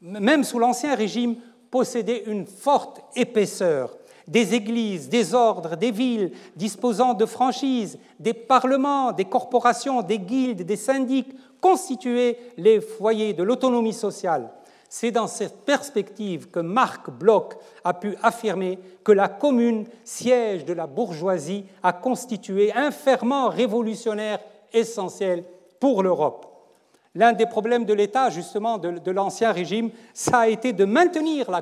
[0.00, 1.36] même sous l'ancien régime,
[1.70, 3.96] possédait une forte épaisseur.
[4.28, 10.62] Des églises, des ordres, des villes disposant de franchises, des parlements, des corporations, des guildes,
[10.62, 14.50] des syndics constituaient les foyers de l'autonomie sociale.
[14.88, 20.74] C'est dans cette perspective que Marc Bloch a pu affirmer que la commune, siège de
[20.74, 24.38] la bourgeoisie, a constitué un ferment révolutionnaire
[24.72, 25.44] essentiel
[25.80, 26.52] pour l'Europe.
[27.14, 31.60] L'un des problèmes de l'État, justement, de, l'ancien régime, ça a été de maintenir la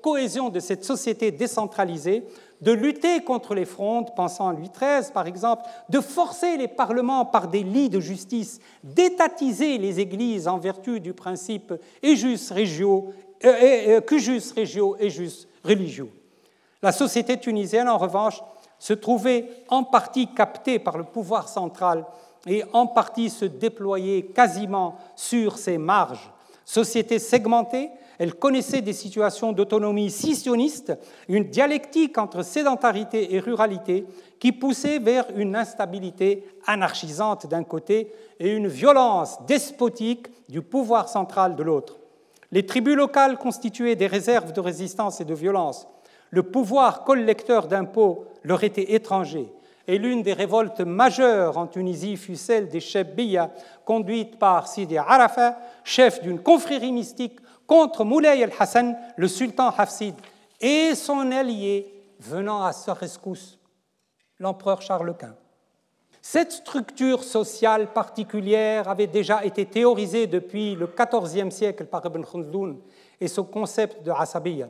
[0.00, 2.22] cohésion de cette société décentralisée,
[2.60, 7.24] de lutter contre les frondes, pensant à Louis XIII par exemple, de forcer les parlements
[7.24, 13.12] par des lits de justice, d'étatiser les églises en vertu du principe ejus regio,
[13.44, 16.08] euh, cujus regio, ejus religio.
[16.80, 18.40] La société tunisienne, en revanche,
[18.84, 22.04] se trouvait en partie captée par le pouvoir central
[22.46, 26.30] et en partie se déployer quasiment sur ses marges,
[26.66, 30.92] Société segmentée, elle connaissait des situations d'autonomie scissioniste,
[31.28, 34.06] une dialectique entre sédentarité et ruralité
[34.38, 41.56] qui poussait vers une instabilité anarchisante d'un côté et une violence despotique du pouvoir central
[41.56, 41.98] de l'autre.
[42.50, 45.86] Les tribus locales constituaient des réserves de résistance et de violence.
[46.34, 49.52] Le pouvoir collecteur d'impôts leur était étranger.
[49.86, 53.52] Et l'une des révoltes majeures en Tunisie fut celle des Chebbiya,
[53.84, 60.16] conduite par Sidi Arafat, chef d'une confrérie mystique contre Moulay el-Hassan, le sultan Hafsid,
[60.60, 61.86] et son allié
[62.18, 63.56] venant à sa rescousse,
[64.40, 65.36] l'empereur Charles Quint.
[66.20, 72.74] Cette structure sociale particulière avait déjà été théorisée depuis le XIVe siècle par Ibn Khaldun
[73.20, 74.66] et son concept de Asabiya.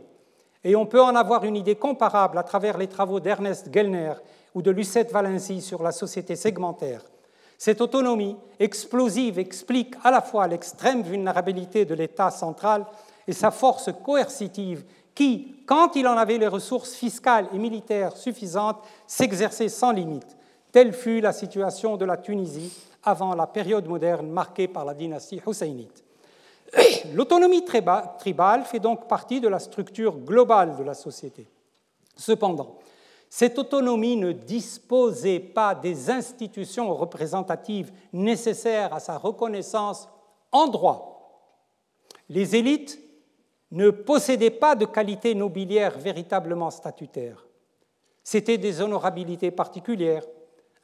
[0.65, 4.15] Et on peut en avoir une idée comparable à travers les travaux d'Ernest Gellner
[4.55, 7.03] ou de Lucette Valency sur la société segmentaire.
[7.59, 12.87] Cette autonomie explosive explique à la fois l'extrême vulnérabilité de l'État central
[13.29, 14.85] et sa force coercitive
[15.15, 20.37] qui, quand il en avait les ressources fiscales et militaires suffisantes, s'exerçait sans limite.
[20.73, 25.41] Telle fut la situation de la Tunisie avant la période moderne marquée par la dynastie
[25.47, 26.04] husseynite.
[27.13, 31.47] L'autonomie tribale fait donc partie de la structure globale de la société.
[32.17, 32.79] Cependant,
[33.29, 40.09] cette autonomie ne disposait pas des institutions représentatives nécessaires à sa reconnaissance
[40.53, 41.11] en droit.
[42.29, 43.01] Les élites
[43.73, 47.45] ne possédaient pas de qualités nobiliaires véritablement statutaires.
[48.23, 50.25] C'était des honorabilités particulières,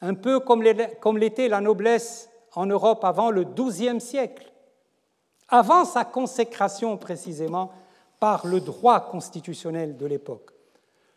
[0.01, 4.50] un peu comme l'était la noblesse en Europe avant le XIIe siècle,
[5.51, 7.71] avant sa consécration précisément
[8.19, 10.51] par le droit constitutionnel de l'époque.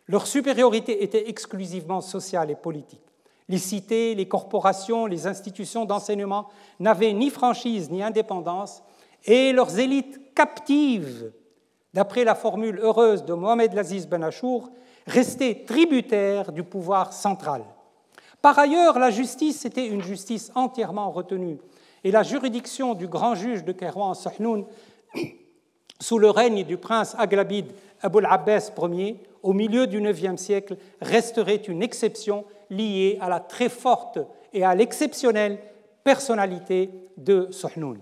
[0.07, 3.01] Leur supériorité était exclusivement sociale et politique.
[3.49, 6.49] Les cités, les corporations, les institutions d'enseignement
[6.81, 8.83] n'avaient ni franchise ni indépendance,
[9.25, 11.33] et leurs élites captives,
[11.95, 14.71] d'après la formule heureuse de Mohamed Aziz Ben Achour,
[15.07, 17.65] restaient tributaires du pouvoir central.
[18.43, 21.59] Par ailleurs, la justice était une justice entièrement retenue,
[22.05, 24.67] et la juridiction du grand juge de Kérouan, Sahnoun,
[26.01, 31.57] sous le règne du prince Aglabid Aboul Abbas Ier, au milieu du IXe siècle, resterait
[31.57, 34.19] une exception liée à la très forte
[34.53, 35.59] et à l'exceptionnelle
[36.03, 37.99] personnalité de Sohnoun.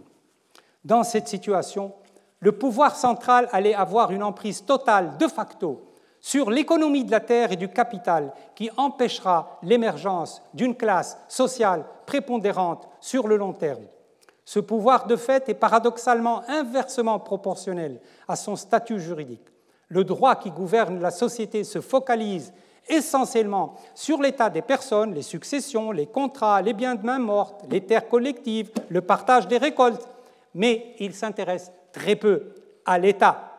[0.85, 1.93] Dans cette situation,
[2.41, 5.92] le pouvoir central allait avoir une emprise totale de facto
[6.23, 12.89] sur l'économie de la terre et du capital qui empêchera l'émergence d'une classe sociale prépondérante
[13.01, 13.85] sur le long terme.
[14.47, 19.53] Ce pouvoir de fait est paradoxalement inversement proportionnel à son statut juridique
[19.93, 22.55] le droit qui gouverne la société se focalise
[22.89, 27.83] essentiellement sur l'état des personnes, les successions, les contrats, les biens de main morte, les
[27.83, 30.09] terres collectives, le partage des récoltes,
[30.55, 32.55] mais il s'intéresse très peu
[32.87, 33.52] à l'État.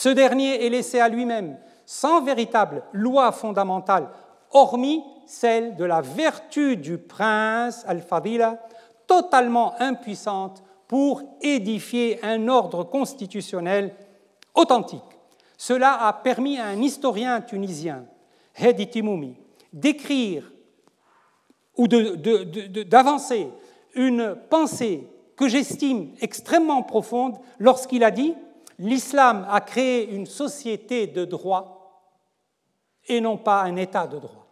[0.00, 4.08] Ce dernier est laissé à lui-même, sans véritable loi fondamentale,
[4.52, 8.64] hormis celle de la vertu du prince Al-Fadila,
[9.08, 13.92] totalement impuissante pour édifier un ordre constitutionnel
[14.54, 15.02] authentique.
[15.56, 18.04] Cela a permis à un historien tunisien,
[18.56, 19.34] Hedi Timoumi,
[19.72, 20.48] d'écrire
[21.76, 23.48] ou d'avancer
[23.96, 28.36] une pensée que j'estime extrêmement profonde lorsqu'il a dit
[28.78, 31.78] L'islam a créé une société de droit
[33.08, 34.46] et non pas un état de droit.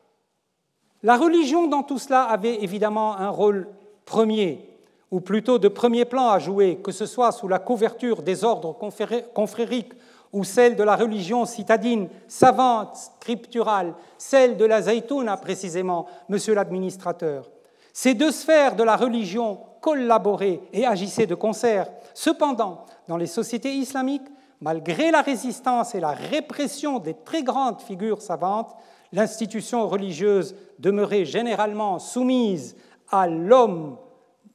[1.02, 3.68] La religion dans tout cela avait évidemment un rôle
[4.04, 4.76] premier
[5.10, 8.72] ou plutôt de premier plan à jouer, que ce soit sous la couverture des ordres
[8.72, 9.92] confrériques
[10.32, 17.48] ou celle de la religion citadine, savante, scripturale, celle de la zaïtouna précisément, monsieur l'administrateur.
[17.92, 21.88] Ces deux sphères de la religion collaboraient et agissaient de concert.
[22.12, 24.26] Cependant, dans les sociétés islamiques,
[24.60, 28.74] malgré la résistance et la répression des très grandes figures savantes,
[29.12, 32.76] l'institution religieuse demeurait généralement soumise
[33.10, 33.96] à l'homme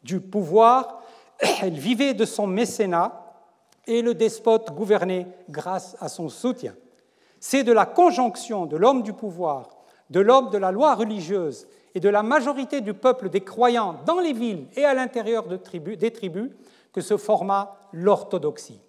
[0.04, 1.02] du pouvoir,
[1.62, 3.18] elle vivait de son mécénat
[3.88, 6.76] et le despote gouvernait grâce à son soutien.
[7.40, 9.70] C'est de la conjonction de l'homme du pouvoir,
[10.10, 14.20] de l'homme de la loi religieuse et de la majorité du peuple des croyants dans
[14.20, 16.50] les villes et à l'intérieur des tribus
[16.92, 18.82] que se forma l'orthodoxie.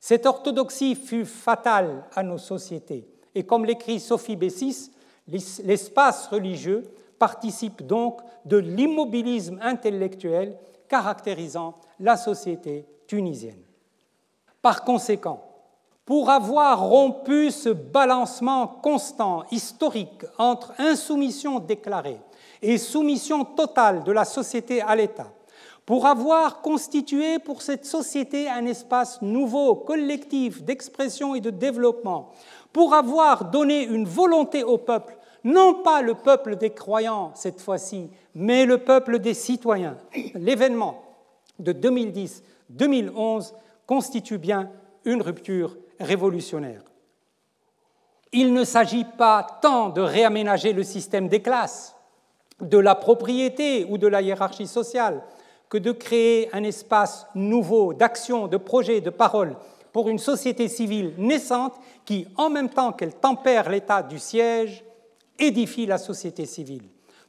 [0.00, 4.90] Cette orthodoxie fut fatale à nos sociétés et comme l'écrit Sophie Bessis,
[5.28, 6.84] l'espace religieux
[7.18, 10.56] participe donc de l'immobilisme intellectuel
[10.88, 13.62] caractérisant la société tunisienne.
[14.62, 15.42] Par conséquent,
[16.06, 22.20] pour avoir rompu ce balancement constant, historique, entre insoumission déclarée
[22.62, 25.32] et soumission totale de la société à l'État,
[25.86, 32.32] pour avoir constitué pour cette société un espace nouveau, collectif, d'expression et de développement,
[32.72, 38.10] pour avoir donné une volonté au peuple, non pas le peuple des croyants cette fois-ci,
[38.34, 39.96] mais le peuple des citoyens.
[40.34, 41.02] L'événement
[41.60, 43.52] de 2010-2011
[43.86, 44.68] constitue bien
[45.04, 46.82] une rupture révolutionnaire.
[48.32, 51.94] Il ne s'agit pas tant de réaménager le système des classes,
[52.60, 55.22] de la propriété ou de la hiérarchie sociale,
[55.68, 59.56] que de créer un espace nouveau d'action, de projet, de parole
[59.92, 64.84] pour une société civile naissante qui, en même temps qu'elle tempère l'état du siège,
[65.38, 66.84] édifie la société civile.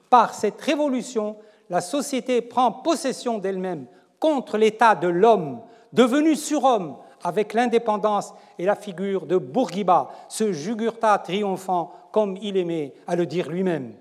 [0.10, 1.38] Par cette révolution,
[1.70, 3.86] la société prend possession d'elle-même
[4.20, 5.62] contre l'état de l'homme,
[5.94, 12.94] devenu surhomme avec l'indépendance et la figure de Bourguiba, ce Jugurtha triomphant comme il aimait
[13.08, 13.94] à le dire lui-même.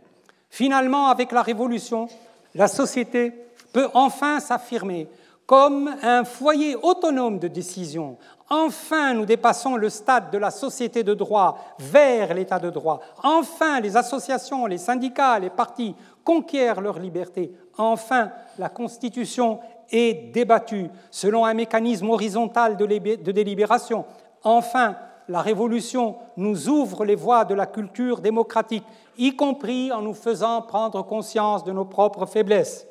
[0.51, 2.09] Finalement, avec la Révolution,
[2.55, 3.33] la société
[3.77, 5.07] peut enfin s'affirmer
[5.45, 8.17] comme un foyer autonome de décision.
[8.49, 13.01] Enfin, nous dépassons le stade de la société de droit vers l'état de droit.
[13.23, 17.53] Enfin, les associations, les syndicats, les partis conquièrent leur liberté.
[17.77, 19.61] Enfin, la Constitution
[19.91, 24.07] est débattue selon un mécanisme horizontal de délibération.
[24.43, 24.97] Enfin,
[25.29, 28.87] la Révolution nous ouvre les voies de la culture démocratique,
[29.19, 32.87] y compris en nous faisant prendre conscience de nos propres faiblesses.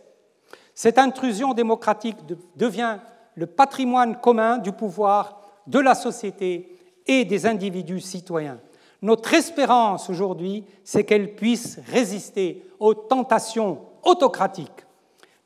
[0.75, 2.17] Cette intrusion démocratique
[2.57, 2.97] devient
[3.35, 8.59] le patrimoine commun du pouvoir, de la société et des individus citoyens.
[9.01, 14.85] Notre espérance aujourd'hui, c'est qu'elle puisse résister aux tentations autocratiques.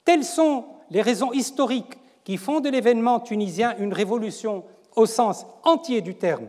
[0.03, 4.63] Telles sont les raisons historiques qui font de l'événement tunisien une révolution
[4.95, 6.47] au sens entier du terme.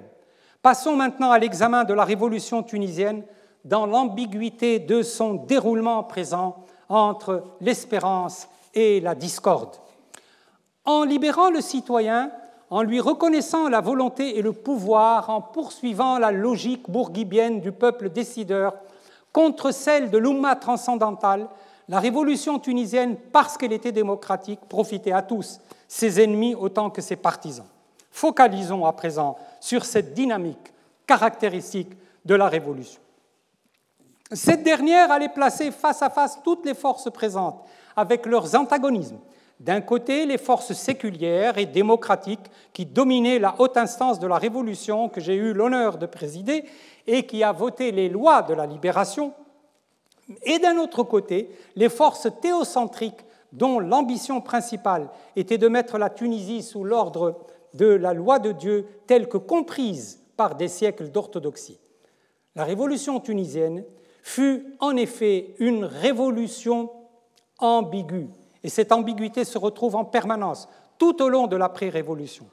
[0.62, 3.24] Passons maintenant à l'examen de la révolution tunisienne
[3.64, 9.77] dans l'ambiguïté de son déroulement présent entre l'espérance et la discorde.
[10.85, 12.31] En libérant le citoyen,
[12.71, 18.11] en lui reconnaissant la volonté et le pouvoir, en poursuivant la logique bourguibienne du peuple
[18.11, 18.75] décideur
[19.33, 21.49] contre celle de l'Oumma transcendantale,
[21.89, 27.16] la révolution tunisienne, parce qu'elle était démocratique, profitait à tous, ses ennemis autant que ses
[27.16, 27.66] partisans.
[28.12, 30.73] Focalisons à présent sur cette dynamique
[31.07, 31.91] caractéristique
[32.25, 33.01] de la révolution.
[34.33, 37.64] Cette dernière allait placer face à face toutes les forces présentes,
[38.01, 39.18] avec leurs antagonismes.
[39.61, 45.11] D'un côté, les forces séculières et démocratiques qui dominaient la haute instance de la Révolution
[45.11, 46.64] que j'ai eu l'honneur de présider
[47.07, 49.34] et qui a voté les lois de la libération,
[50.44, 56.62] et d'un autre côté, les forces théocentriques dont l'ambition principale était de mettre la Tunisie
[56.62, 57.40] sous l'ordre
[57.74, 61.80] de la loi de Dieu telle que comprise par des siècles d'orthodoxie.
[62.55, 63.84] La révolution tunisienne
[64.22, 66.90] fut en effet une révolution
[67.61, 68.28] ambiguë.
[68.62, 72.46] Et cette ambiguïté se retrouve en permanence tout au long de l'après-révolution.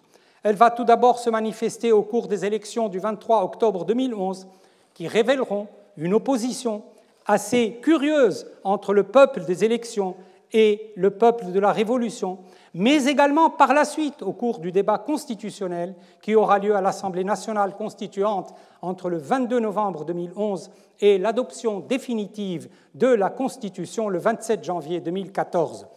[0.43, 4.47] Elle va tout d'abord se manifester au cours des élections du 23 octobre 2011,
[4.93, 6.83] qui révéleront une opposition
[7.25, 10.15] assez curieuse entre le peuple des élections
[10.53, 12.39] et le peuple de la Révolution,
[12.73, 17.23] mais également par la suite au cours du débat constitutionnel qui aura lieu à l'Assemblée
[17.23, 20.69] nationale constituante entre le 22 novembre 2011
[20.99, 25.87] et l'adoption définitive de la Constitution le 27 janvier 2014.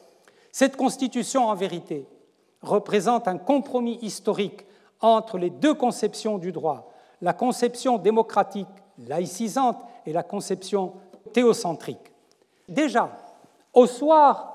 [0.52, 2.06] Cette Constitution, en vérité,
[2.62, 4.66] représente un compromis historique
[5.00, 6.90] entre les deux conceptions du droit,
[7.22, 8.68] la conception démocratique
[9.06, 10.94] laïcisante et la conception
[11.32, 12.12] théocentrique.
[12.68, 13.10] Déjà,
[13.74, 14.50] au soir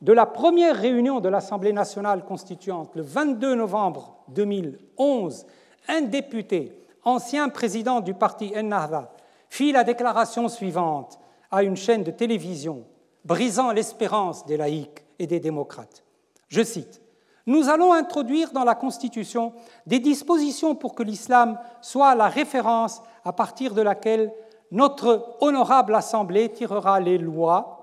[0.00, 5.46] de la première réunion de l'Assemblée nationale constituante, le 22 novembre 2011,
[5.88, 9.12] un député, ancien président du parti Ennahda,
[9.48, 11.18] fit la déclaration suivante
[11.50, 12.84] à une chaîne de télévision,
[13.24, 16.04] brisant l'espérance des laïcs et des démocrates.
[16.48, 17.00] Je cite
[17.46, 19.52] Nous allons introduire dans la Constitution
[19.86, 24.32] des dispositions pour que l'islam soit la référence à partir de laquelle
[24.70, 27.77] notre honorable Assemblée tirera les lois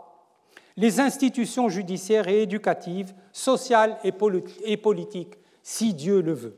[0.78, 6.58] les institutions judiciaires et éducatives, sociales et politiques, si Dieu le veut.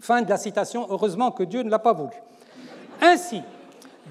[0.00, 2.14] Fin de la citation, heureusement que Dieu ne l'a pas voulu.
[3.00, 3.42] Ainsi,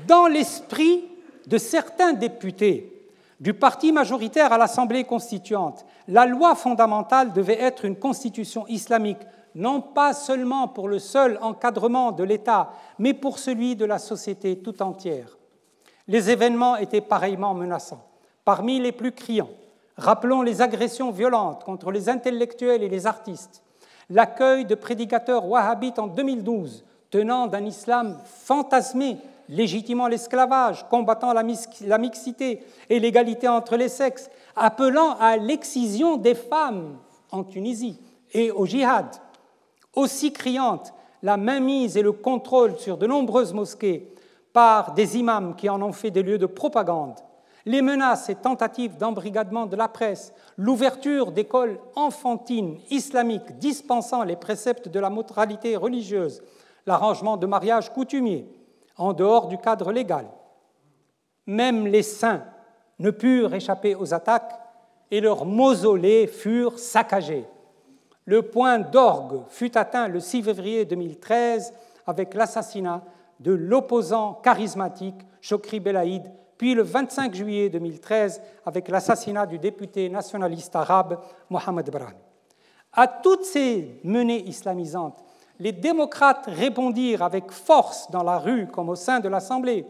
[0.08, 1.06] dans l'esprit
[1.48, 2.88] de certains députés
[3.40, 9.22] du parti majoritaire à l'Assemblée constituante, la loi fondamentale devait être une constitution islamique,
[9.56, 14.60] non pas seulement pour le seul encadrement de l'État, mais pour celui de la société
[14.60, 15.38] tout entière.
[16.08, 18.11] Les événements étaient pareillement menaçants.
[18.52, 19.48] Parmi les plus criants,
[19.96, 23.64] rappelons les agressions violentes contre les intellectuels et les artistes,
[24.10, 32.62] l'accueil de prédicateurs wahhabites en 2012 tenant d'un islam fantasmé légitimant l'esclavage, combattant la mixité
[32.90, 36.98] et l'égalité entre les sexes, appelant à l'excision des femmes
[37.32, 38.02] en Tunisie
[38.34, 39.16] et au djihad.
[39.96, 40.94] Aussi criante,
[41.24, 44.14] la mainmise et le contrôle sur de nombreuses mosquées
[44.52, 47.16] par des imams qui en ont fait des lieux de propagande,
[47.66, 54.88] les menaces et tentatives d'embrigadement de la presse, l'ouverture d'écoles enfantines islamiques dispensant les préceptes
[54.88, 56.42] de la moralité religieuse,
[56.86, 58.48] l'arrangement de mariages coutumiers
[58.98, 60.28] en dehors du cadre légal.
[61.46, 62.44] Même les saints
[63.00, 64.60] ne purent échapper aux attaques
[65.10, 67.46] et leurs mausolées furent saccagés.
[68.26, 71.74] Le point d'orgue fut atteint le 6 février 2013
[72.08, 73.04] avec l'assassinat
[73.40, 76.24] de l'opposant charismatique Chokri Belaïd,
[76.62, 82.22] puis le 25 juillet 2013 avec l'assassinat du député nationaliste arabe Mohamed Brahmi.
[82.94, 85.24] À toutes ces menées islamisantes,
[85.58, 89.88] les démocrates répondirent avec force dans la rue comme au sein de l'Assemblée.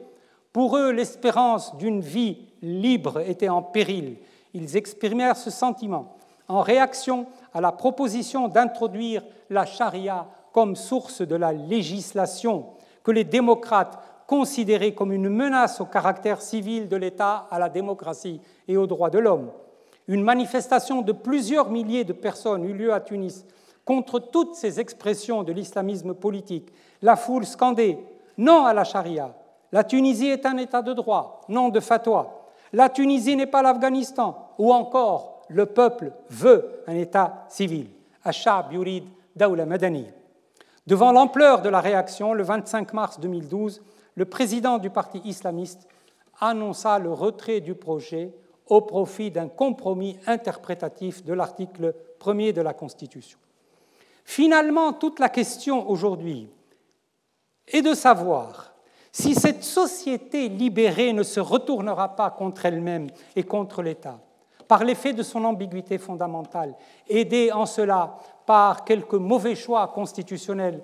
[0.53, 4.19] Pour eux, l'espérance d'une vie libre était en péril.
[4.53, 6.15] Ils exprimèrent ce sentiment
[6.47, 12.67] en réaction à la proposition d'introduire la charia comme source de la législation
[13.03, 14.01] que les démocrates
[14.31, 19.09] considérés comme une menace au caractère civil de l'État, à la démocratie et aux droits
[19.09, 19.51] de l'homme.
[20.07, 23.45] Une manifestation de plusieurs milliers de personnes eut lieu à Tunis
[23.83, 26.71] contre toutes ces expressions de l'islamisme politique.
[27.01, 27.99] La foule scandait
[28.37, 29.35] Non à la charia.
[29.73, 32.47] La Tunisie est un État de droit, non de fatwa.
[32.71, 34.53] La Tunisie n'est pas l'Afghanistan.
[34.57, 37.87] Ou encore, le peuple veut un État civil.
[38.71, 39.03] Yurid
[39.35, 40.05] daoula madani.
[40.87, 43.81] Devant l'ampleur de la réaction, le 25 mars 2012,
[44.15, 45.87] le président du parti islamiste
[46.39, 48.33] annonça le retrait du projet
[48.67, 53.37] au profit d'un compromis interprétatif de l'article 1er de la Constitution.
[54.23, 56.49] Finalement, toute la question aujourd'hui
[57.67, 58.73] est de savoir
[59.11, 64.19] si cette société libérée ne se retournera pas contre elle-même et contre l'État,
[64.67, 66.75] par l'effet de son ambiguïté fondamentale,
[67.09, 70.81] aidée en cela par quelques mauvais choix constitutionnels,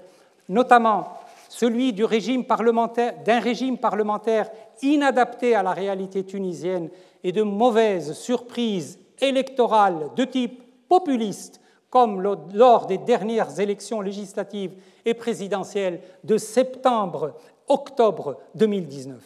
[0.50, 1.08] notamment
[1.50, 4.50] celui d'un régime parlementaire
[4.82, 6.90] inadapté à la réalité tunisienne
[7.24, 12.22] et de mauvaises surprises électorales de type populiste, comme
[12.54, 14.76] lors des dernières élections législatives
[15.06, 19.18] et présidentielles de septembre-octobre 2019.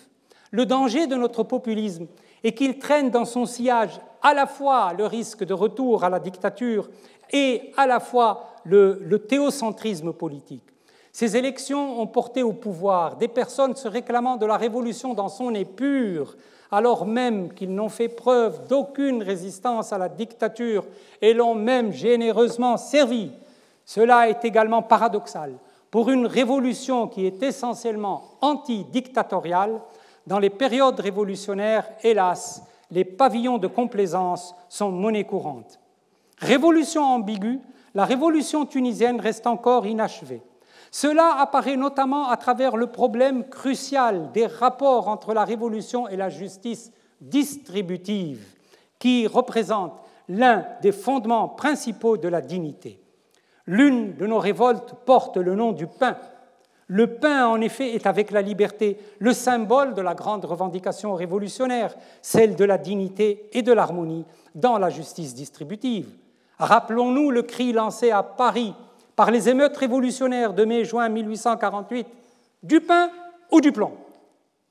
[0.52, 2.08] Le danger de notre populisme
[2.44, 6.20] est qu'il traîne dans son sillage à la fois le risque de retour à la
[6.20, 6.90] dictature
[7.32, 10.71] et à la fois le théocentrisme politique.
[11.12, 15.54] Ces élections ont porté au pouvoir des personnes se réclamant de la révolution dans son
[15.54, 16.36] épure,
[16.72, 20.86] alors même qu'ils n'ont fait preuve d'aucune résistance à la dictature
[21.22, 23.32] et l'ont même généreusement servi.
[23.86, 25.54] Cela est également paradoxal.
[25.90, 29.82] Pour une révolution qui est essentiellement anti-dictatoriale,
[30.26, 35.80] dans les périodes révolutionnaires, hélas, les pavillons de complaisance sont monnaie courante.
[36.38, 37.60] Révolution ambiguë,
[37.94, 40.42] la révolution tunisienne reste encore inachevée.
[40.92, 46.28] Cela apparaît notamment à travers le problème crucial des rapports entre la révolution et la
[46.28, 48.46] justice distributive,
[49.00, 49.94] qui représente
[50.28, 53.00] l'un des fondements principaux de la dignité.
[53.66, 56.18] L'une de nos révoltes porte le nom du pain.
[56.88, 61.96] Le pain, en effet, est avec la liberté le symbole de la grande revendication révolutionnaire,
[62.22, 64.26] celle de la dignité et de l'harmonie
[64.56, 66.10] dans la justice distributive.
[66.60, 68.74] Rappelons-nous le cri lancé à Paris
[69.16, 72.08] par les émeutes révolutionnaires de mai-juin 1848,
[72.64, 73.10] du pain
[73.52, 73.94] ou du plomb.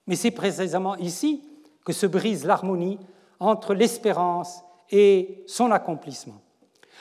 [0.06, 1.42] Mais c'est précisément ici
[1.84, 2.98] que se brise l'harmonie
[3.38, 6.40] entre l'espérance et son accomplissement.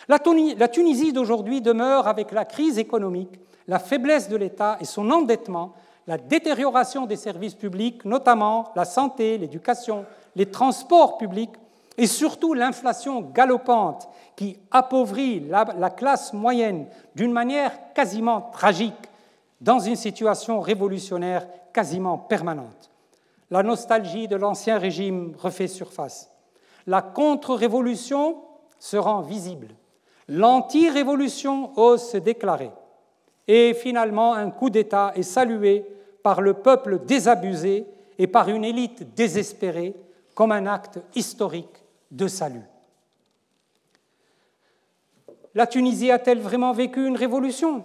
[0.07, 0.19] La
[0.67, 5.73] Tunisie d'aujourd'hui demeure, avec la crise économique, la faiblesse de l'État et son endettement,
[6.07, 11.53] la détérioration des services publics, notamment la santé, l'éducation, les transports publics,
[11.99, 18.95] et surtout l'inflation galopante qui appauvrit la, classe moyenne d'une manière quasiment tragique
[19.59, 22.89] dans une situation révolutionnaire quasiment permanente.
[23.51, 26.31] La nostalgie de l'ancien régime refait surface.
[26.87, 28.37] La contre-révolution
[28.79, 29.67] se rend visible.
[30.29, 32.71] L'anti-révolution ose se déclarer.
[33.45, 35.85] Et finalement, un coup d'État est salué
[36.23, 37.85] par le peuple désabusé
[38.17, 39.95] et par une élite désespérée
[40.33, 42.65] comme un acte historique de salut.
[45.55, 47.83] La Tunisie a-t-elle vraiment vécu une révolution?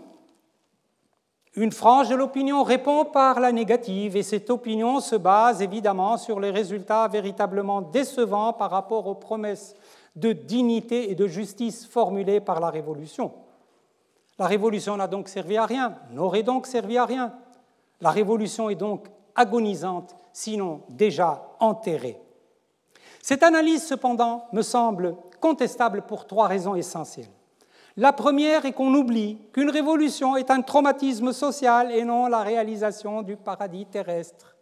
[1.57, 6.41] Une frange de l'opinion répond par la négative et cette opinion se base évidemment sur
[6.41, 9.75] les résultats véritablement décevants par rapport aux promesses
[10.17, 13.33] de dignité et de justice formulées par la révolution.
[14.39, 17.33] La révolution n'a donc servi à rien, n'aurait donc servi à rien.
[18.01, 19.07] La révolution est donc
[19.37, 22.21] agonisante, sinon déjà enterrée.
[23.27, 27.31] Cette analyse, cependant, me semble contestable pour trois raisons essentielles.
[27.97, 33.23] La première est qu'on oublie qu'une révolution est un traumatisme social et non la réalisation
[33.23, 34.57] du paradis terrestre.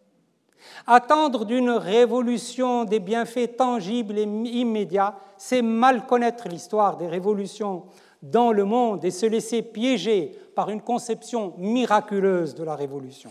[0.87, 7.83] Attendre d'une révolution des bienfaits tangibles et immédiats, c'est mal connaître l'histoire des révolutions
[8.21, 13.29] dans le monde et se laisser piéger par une conception miraculeuse de la révolution.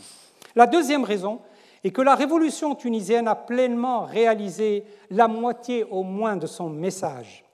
[0.55, 1.41] La deuxième raison
[1.85, 7.45] est que la révolution tunisienne a pleinement réalisé la moitié au moins de son message,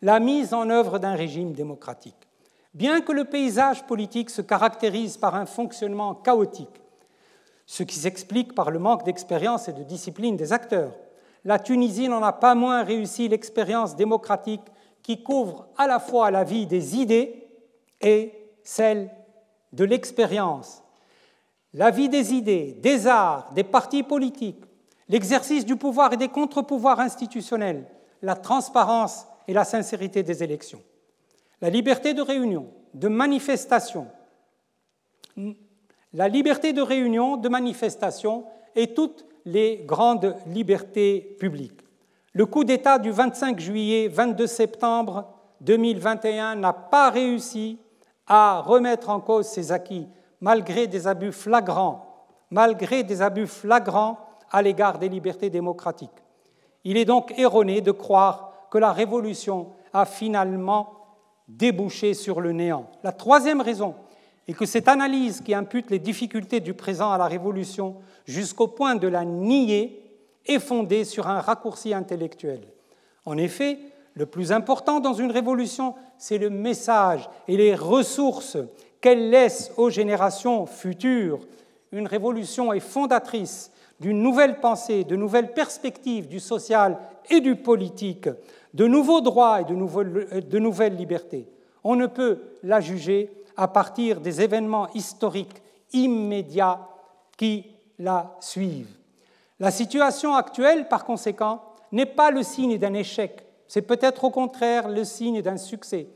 [0.00, 2.28] la mise en œuvre d'un régime démocratique.
[2.74, 6.80] Bien que le paysage politique se caractérise par un fonctionnement chaotique,
[7.66, 10.92] ce qui s'explique par le manque d'expérience et de discipline des acteurs,
[11.44, 14.62] la Tunisie n'en a pas moins réussi l'expérience démocratique
[15.02, 17.48] qui couvre à la fois la vie des idées
[18.00, 18.32] et
[18.62, 19.10] celle
[19.72, 20.82] de l'expérience.
[21.74, 24.64] La vie des idées, des arts, des partis politiques,
[25.08, 27.86] l'exercice du pouvoir et des contre-pouvoirs institutionnels,
[28.22, 30.82] la transparence et la sincérité des élections,
[31.60, 34.06] la liberté de réunion, de manifestation,
[36.14, 38.44] la liberté de réunion, de manifestation
[38.74, 41.80] et toutes les grandes libertés publiques.
[42.32, 47.78] Le coup d'État du 25 juillet 22 septembre 2021 n'a pas réussi
[48.26, 50.06] à remettre en cause ces acquis
[50.40, 54.18] malgré des abus flagrants, malgré des abus flagrants
[54.50, 56.10] à l'égard des libertés démocratiques.
[56.84, 60.92] Il est donc erroné de croire que la révolution a finalement
[61.48, 62.90] débouché sur le néant.
[63.02, 63.94] La troisième raison
[64.46, 68.94] est que cette analyse qui impute les difficultés du présent à la révolution jusqu'au point
[68.94, 70.02] de la nier
[70.46, 72.60] est fondée sur un raccourci intellectuel.
[73.26, 73.78] En effet,
[74.14, 78.56] le plus important dans une révolution, c'est le message et les ressources
[79.00, 81.40] qu'elle laisse aux générations futures.
[81.92, 83.70] Une révolution est fondatrice
[84.00, 86.98] d'une nouvelle pensée, de nouvelles perspectives du social
[87.30, 88.28] et du politique,
[88.74, 91.48] de nouveaux droits et de nouvelles, libertés.
[91.82, 96.86] On ne peut la juger à partir des événements historiques immédiats
[97.36, 97.66] qui
[97.98, 98.94] la suivent.
[99.58, 104.88] La situation actuelle, par conséquent, n'est pas le signe d'un échec, c'est peut-être au contraire
[104.88, 106.08] le signe d'un succès,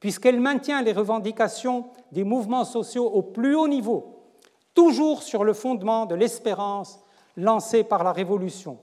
[0.00, 4.24] puisqu'elle maintient les revendications des mouvements sociaux au plus haut niveau,
[4.74, 7.00] toujours sur le fondement de l'espérance
[7.36, 8.78] lancée par la Révolution.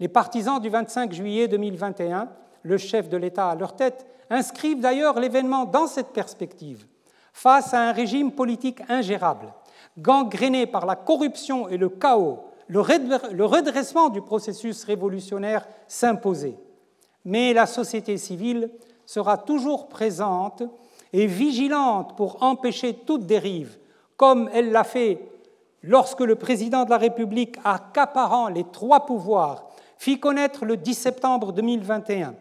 [0.00, 2.28] Les partisans du 25 juillet 2021,
[2.62, 6.86] le chef de l'État à leur tête, inscrivent d'ailleurs l'événement dans cette perspective,
[7.32, 9.52] face à un régime politique ingérable,
[9.98, 12.80] gangréné par la corruption et le chaos le
[13.44, 16.56] redressement du processus révolutionnaire s'imposait.
[17.24, 18.70] Mais la société civile
[19.06, 20.62] sera toujours présente
[21.12, 23.78] et vigilante pour empêcher toute dérive,
[24.16, 25.20] comme elle l'a fait
[25.82, 29.66] lorsque le président de la République, accaparant les trois pouvoirs,
[29.98, 32.34] fit connaître le 10 septembre 2021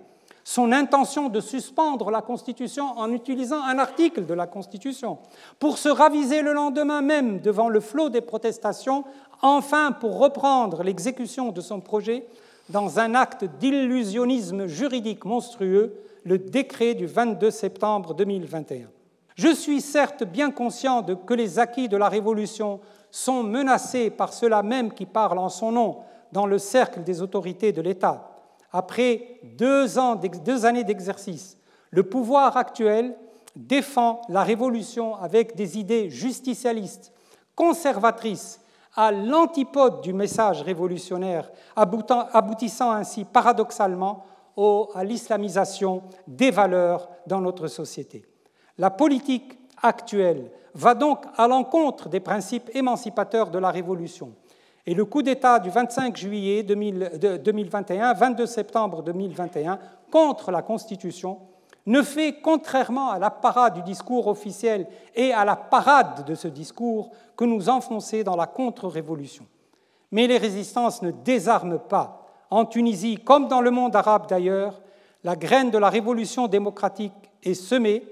[0.44, 5.18] son intention de suspendre la Constitution en utilisant un article de la Constitution,
[5.60, 9.06] pour se raviser le lendemain même devant le flot des protestations
[9.42, 12.26] enfin pour reprendre l'exécution de son projet
[12.70, 15.94] dans un acte d'illusionnisme juridique monstrueux,
[16.24, 18.88] le décret du 22 septembre 2021.
[19.36, 24.34] Je suis certes bien conscient de que les acquis de la Révolution sont menacés par
[24.34, 25.98] ceux-là même qui parlent en son nom
[26.32, 28.30] dans le cercle des autorités de l'État.
[28.72, 29.86] Après deux,
[30.46, 31.58] deux années d'exercice,
[31.92, 33.16] le pouvoir actuel
[33.56, 37.12] défend la Révolution avec des idées justicialistes,
[37.56, 38.60] conservatrices
[38.96, 44.26] à l'antipode du message révolutionnaire, aboutissant ainsi paradoxalement
[44.58, 48.26] à l'islamisation des valeurs dans notre société.
[48.78, 54.34] La politique actuelle va donc à l'encontre des principes émancipateurs de la Révolution.
[54.86, 59.80] Et le coup d'État du 25 juillet 2021, 22 septembre 2021,
[60.12, 61.40] contre la Constitution,
[61.86, 66.48] ne fait, contrairement à la parade du discours officiel et à la parade de ce
[66.48, 69.46] discours, que nous enfoncer dans la contre-révolution.
[70.12, 72.23] Mais les résistances ne désarment pas.
[72.54, 74.80] En Tunisie, comme dans le monde arabe d'ailleurs,
[75.24, 78.06] la graine de la révolution démocratique est semée,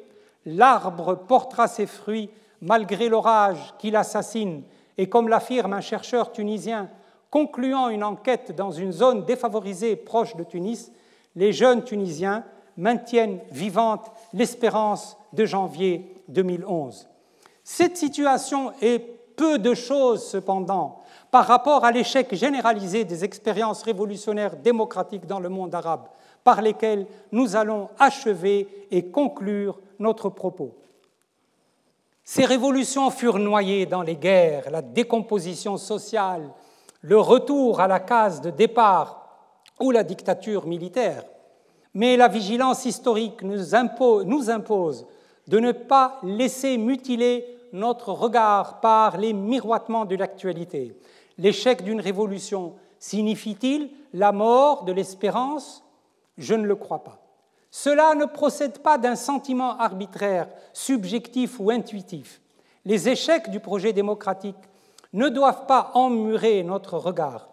[0.47, 4.63] l'arbre portera ses fruits malgré l'orage qui l'assassine,
[4.97, 6.89] et comme l'affirme un chercheur tunisien
[7.29, 10.91] concluant une enquête dans une zone défavorisée proche de Tunis,
[11.35, 12.43] les jeunes Tunisiens
[12.77, 17.07] maintiennent vivante l'espérance de janvier 2011.
[17.63, 21.01] Cette situation est peu de choses cependant
[21.32, 26.07] par rapport à l'échec généralisé des expériences révolutionnaires démocratiques dans le monde arabe,
[26.43, 30.75] par lesquelles nous allons achever et conclure notre propos.
[32.23, 36.49] Ces révolutions furent noyées dans les guerres, la décomposition sociale,
[37.01, 39.25] le retour à la case de départ
[39.79, 41.23] ou la dictature militaire.
[41.93, 45.07] Mais la vigilance historique nous impose,
[45.47, 50.95] de ne pas laisser mutiler notre regard par les miroitements de l'actualité.
[51.38, 55.84] L'échec d'une révolution signifie-t-il la mort de l'espérance?
[56.38, 57.19] Je ne le crois pas.
[57.71, 62.41] Cela ne procède pas d'un sentiment arbitraire, subjectif ou intuitif.
[62.84, 64.57] Les échecs du projet démocratique
[65.13, 67.49] ne doivent pas emmurer notre regard.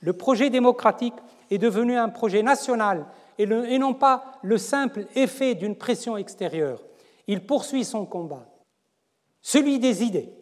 [0.00, 1.14] Le projet démocratique
[1.50, 3.06] est devenu un projet national
[3.38, 6.82] et, non pas le simple effet d'une pression extérieure.
[7.26, 8.46] Il poursuit son combat,
[9.42, 10.32] celui des idées.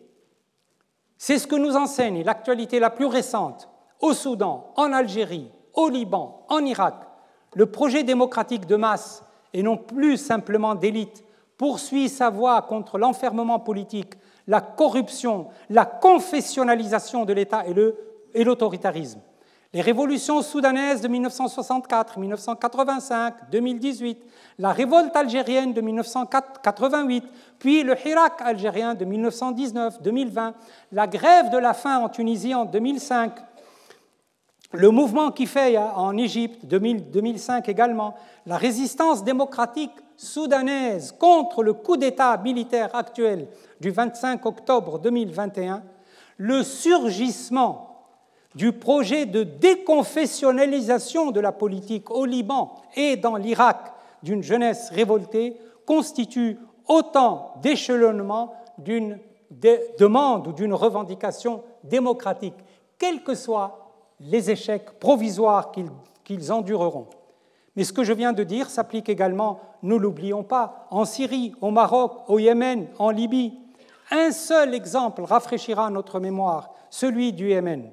[1.19, 3.69] C'est ce que nous enseigne l'actualité la plus récente
[4.01, 6.95] au Soudan, en Algérie, au Liban, en Irak,
[7.55, 11.25] le projet démocratique de masse, et non plus simplement d'élite,
[11.57, 14.14] poursuit sa voie contre l'enfermement politique,
[14.47, 17.64] la corruption, la confessionnalisation de l'État
[18.35, 19.21] et l'autoritarisme.
[19.77, 24.24] Les révolutions soudanaises de 1964, 1985, 2018,
[24.59, 27.24] la révolte algérienne de 1988,
[27.59, 30.55] puis le Hirak algérien de 1919, 2020,
[30.93, 33.33] la grève de la faim en Tunisie en 2005,
[34.72, 38.14] le mouvement qui fait en Égypte, 2005 également,
[38.47, 43.47] la résistance démocratique soudanaise contre le coup d'État militaire actuel
[43.79, 45.83] du 25 octobre 2021,
[46.39, 47.86] le surgissement
[48.57, 53.93] du projet de déconfessionnalisation de la politique au Liban et dans l'Irak
[54.23, 59.19] d'une jeunesse révoltée constitue autant d'échelonnement d'une
[59.99, 62.55] demande ou d'une revendication démocratique,
[62.99, 65.71] quelle que soit les échecs provisoires
[66.25, 67.09] qu'ils endureront.
[67.77, 71.71] Mais ce que je viens de dire s'applique également, ne l'oublions pas, en Syrie, au
[71.71, 73.53] Maroc, au Yémen, en Libye.
[74.11, 77.91] Un seul exemple rafraîchira notre mémoire, celui du Yémen.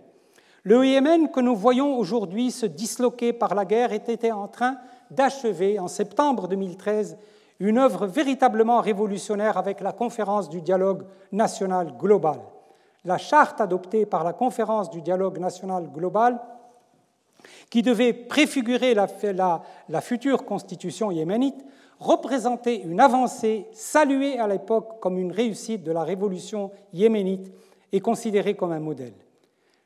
[0.64, 4.78] Le Yémen que nous voyons aujourd'hui se disloquer par la guerre était en train
[5.12, 7.18] d'achever, en septembre 2013,
[7.60, 12.40] une œuvre véritablement révolutionnaire avec la conférence du dialogue national global
[13.06, 16.40] la charte adoptée par la conférence du dialogue national global,
[17.70, 21.66] qui devait préfigurer la, future constitution yéménite,
[22.00, 27.52] représentait une avancée saluée à l'époque comme une réussite de la révolution yéménite
[27.92, 29.14] et considérée comme un modèle.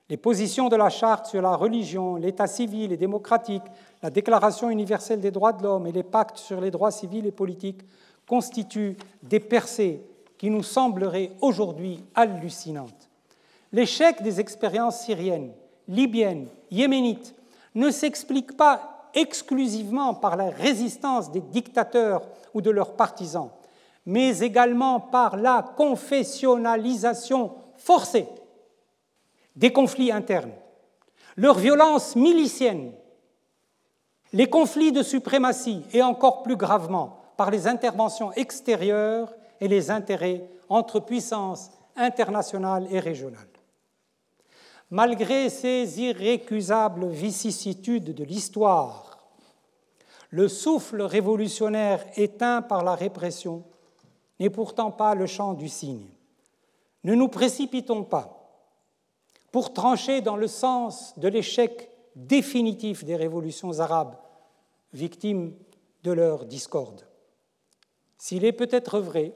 [0.09, 3.63] Les positions de la charte sur la religion, l'état civil et démocratique,
[4.01, 7.31] la Déclaration universelle des droits de l'homme et les pactes sur les droits civils et
[7.31, 7.81] politiques
[8.25, 10.01] constituent des percées
[10.37, 13.09] qui nous sembleraient aujourd'hui hallucinantes.
[13.73, 15.51] L'échec des expériences syriennes,
[15.89, 17.35] libyennes, yéménites
[17.75, 22.21] ne s'explique pas exclusivement par la résistance des dictateurs
[22.53, 23.49] ou de leurs partisans,
[24.05, 28.27] mais également par la confessionnalisation forcée
[29.57, 30.53] des conflits internes,
[31.35, 32.93] leur violence milicienne,
[34.31, 40.47] les conflits de suprématie et encore plus gravement par les interventions extérieures et les intérêts
[40.69, 43.47] entre puissances internationales et régionales.
[44.91, 49.17] Malgré ces irrécusables vicissitudes de l'histoire,
[50.29, 53.63] le souffle révolutionnaire éteint par la répression
[54.39, 56.09] n'est pourtant pas le chant du cygne.
[57.03, 58.36] Ne nous précipitons pas
[59.51, 64.15] pour trancher dans le sens de l'échec définitif des révolutions arabes,
[64.93, 65.55] victimes
[66.03, 67.07] de leur discorde.
[68.17, 69.33] S'il est peut-être vrai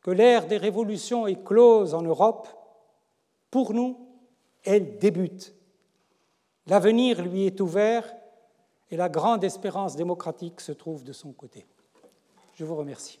[0.00, 2.48] que l'ère des révolutions est close en Europe,
[3.50, 4.08] pour nous,
[4.64, 5.54] elle débute.
[6.66, 8.12] L'avenir lui est ouvert
[8.90, 11.66] et la grande espérance démocratique se trouve de son côté.
[12.54, 13.20] Je vous remercie.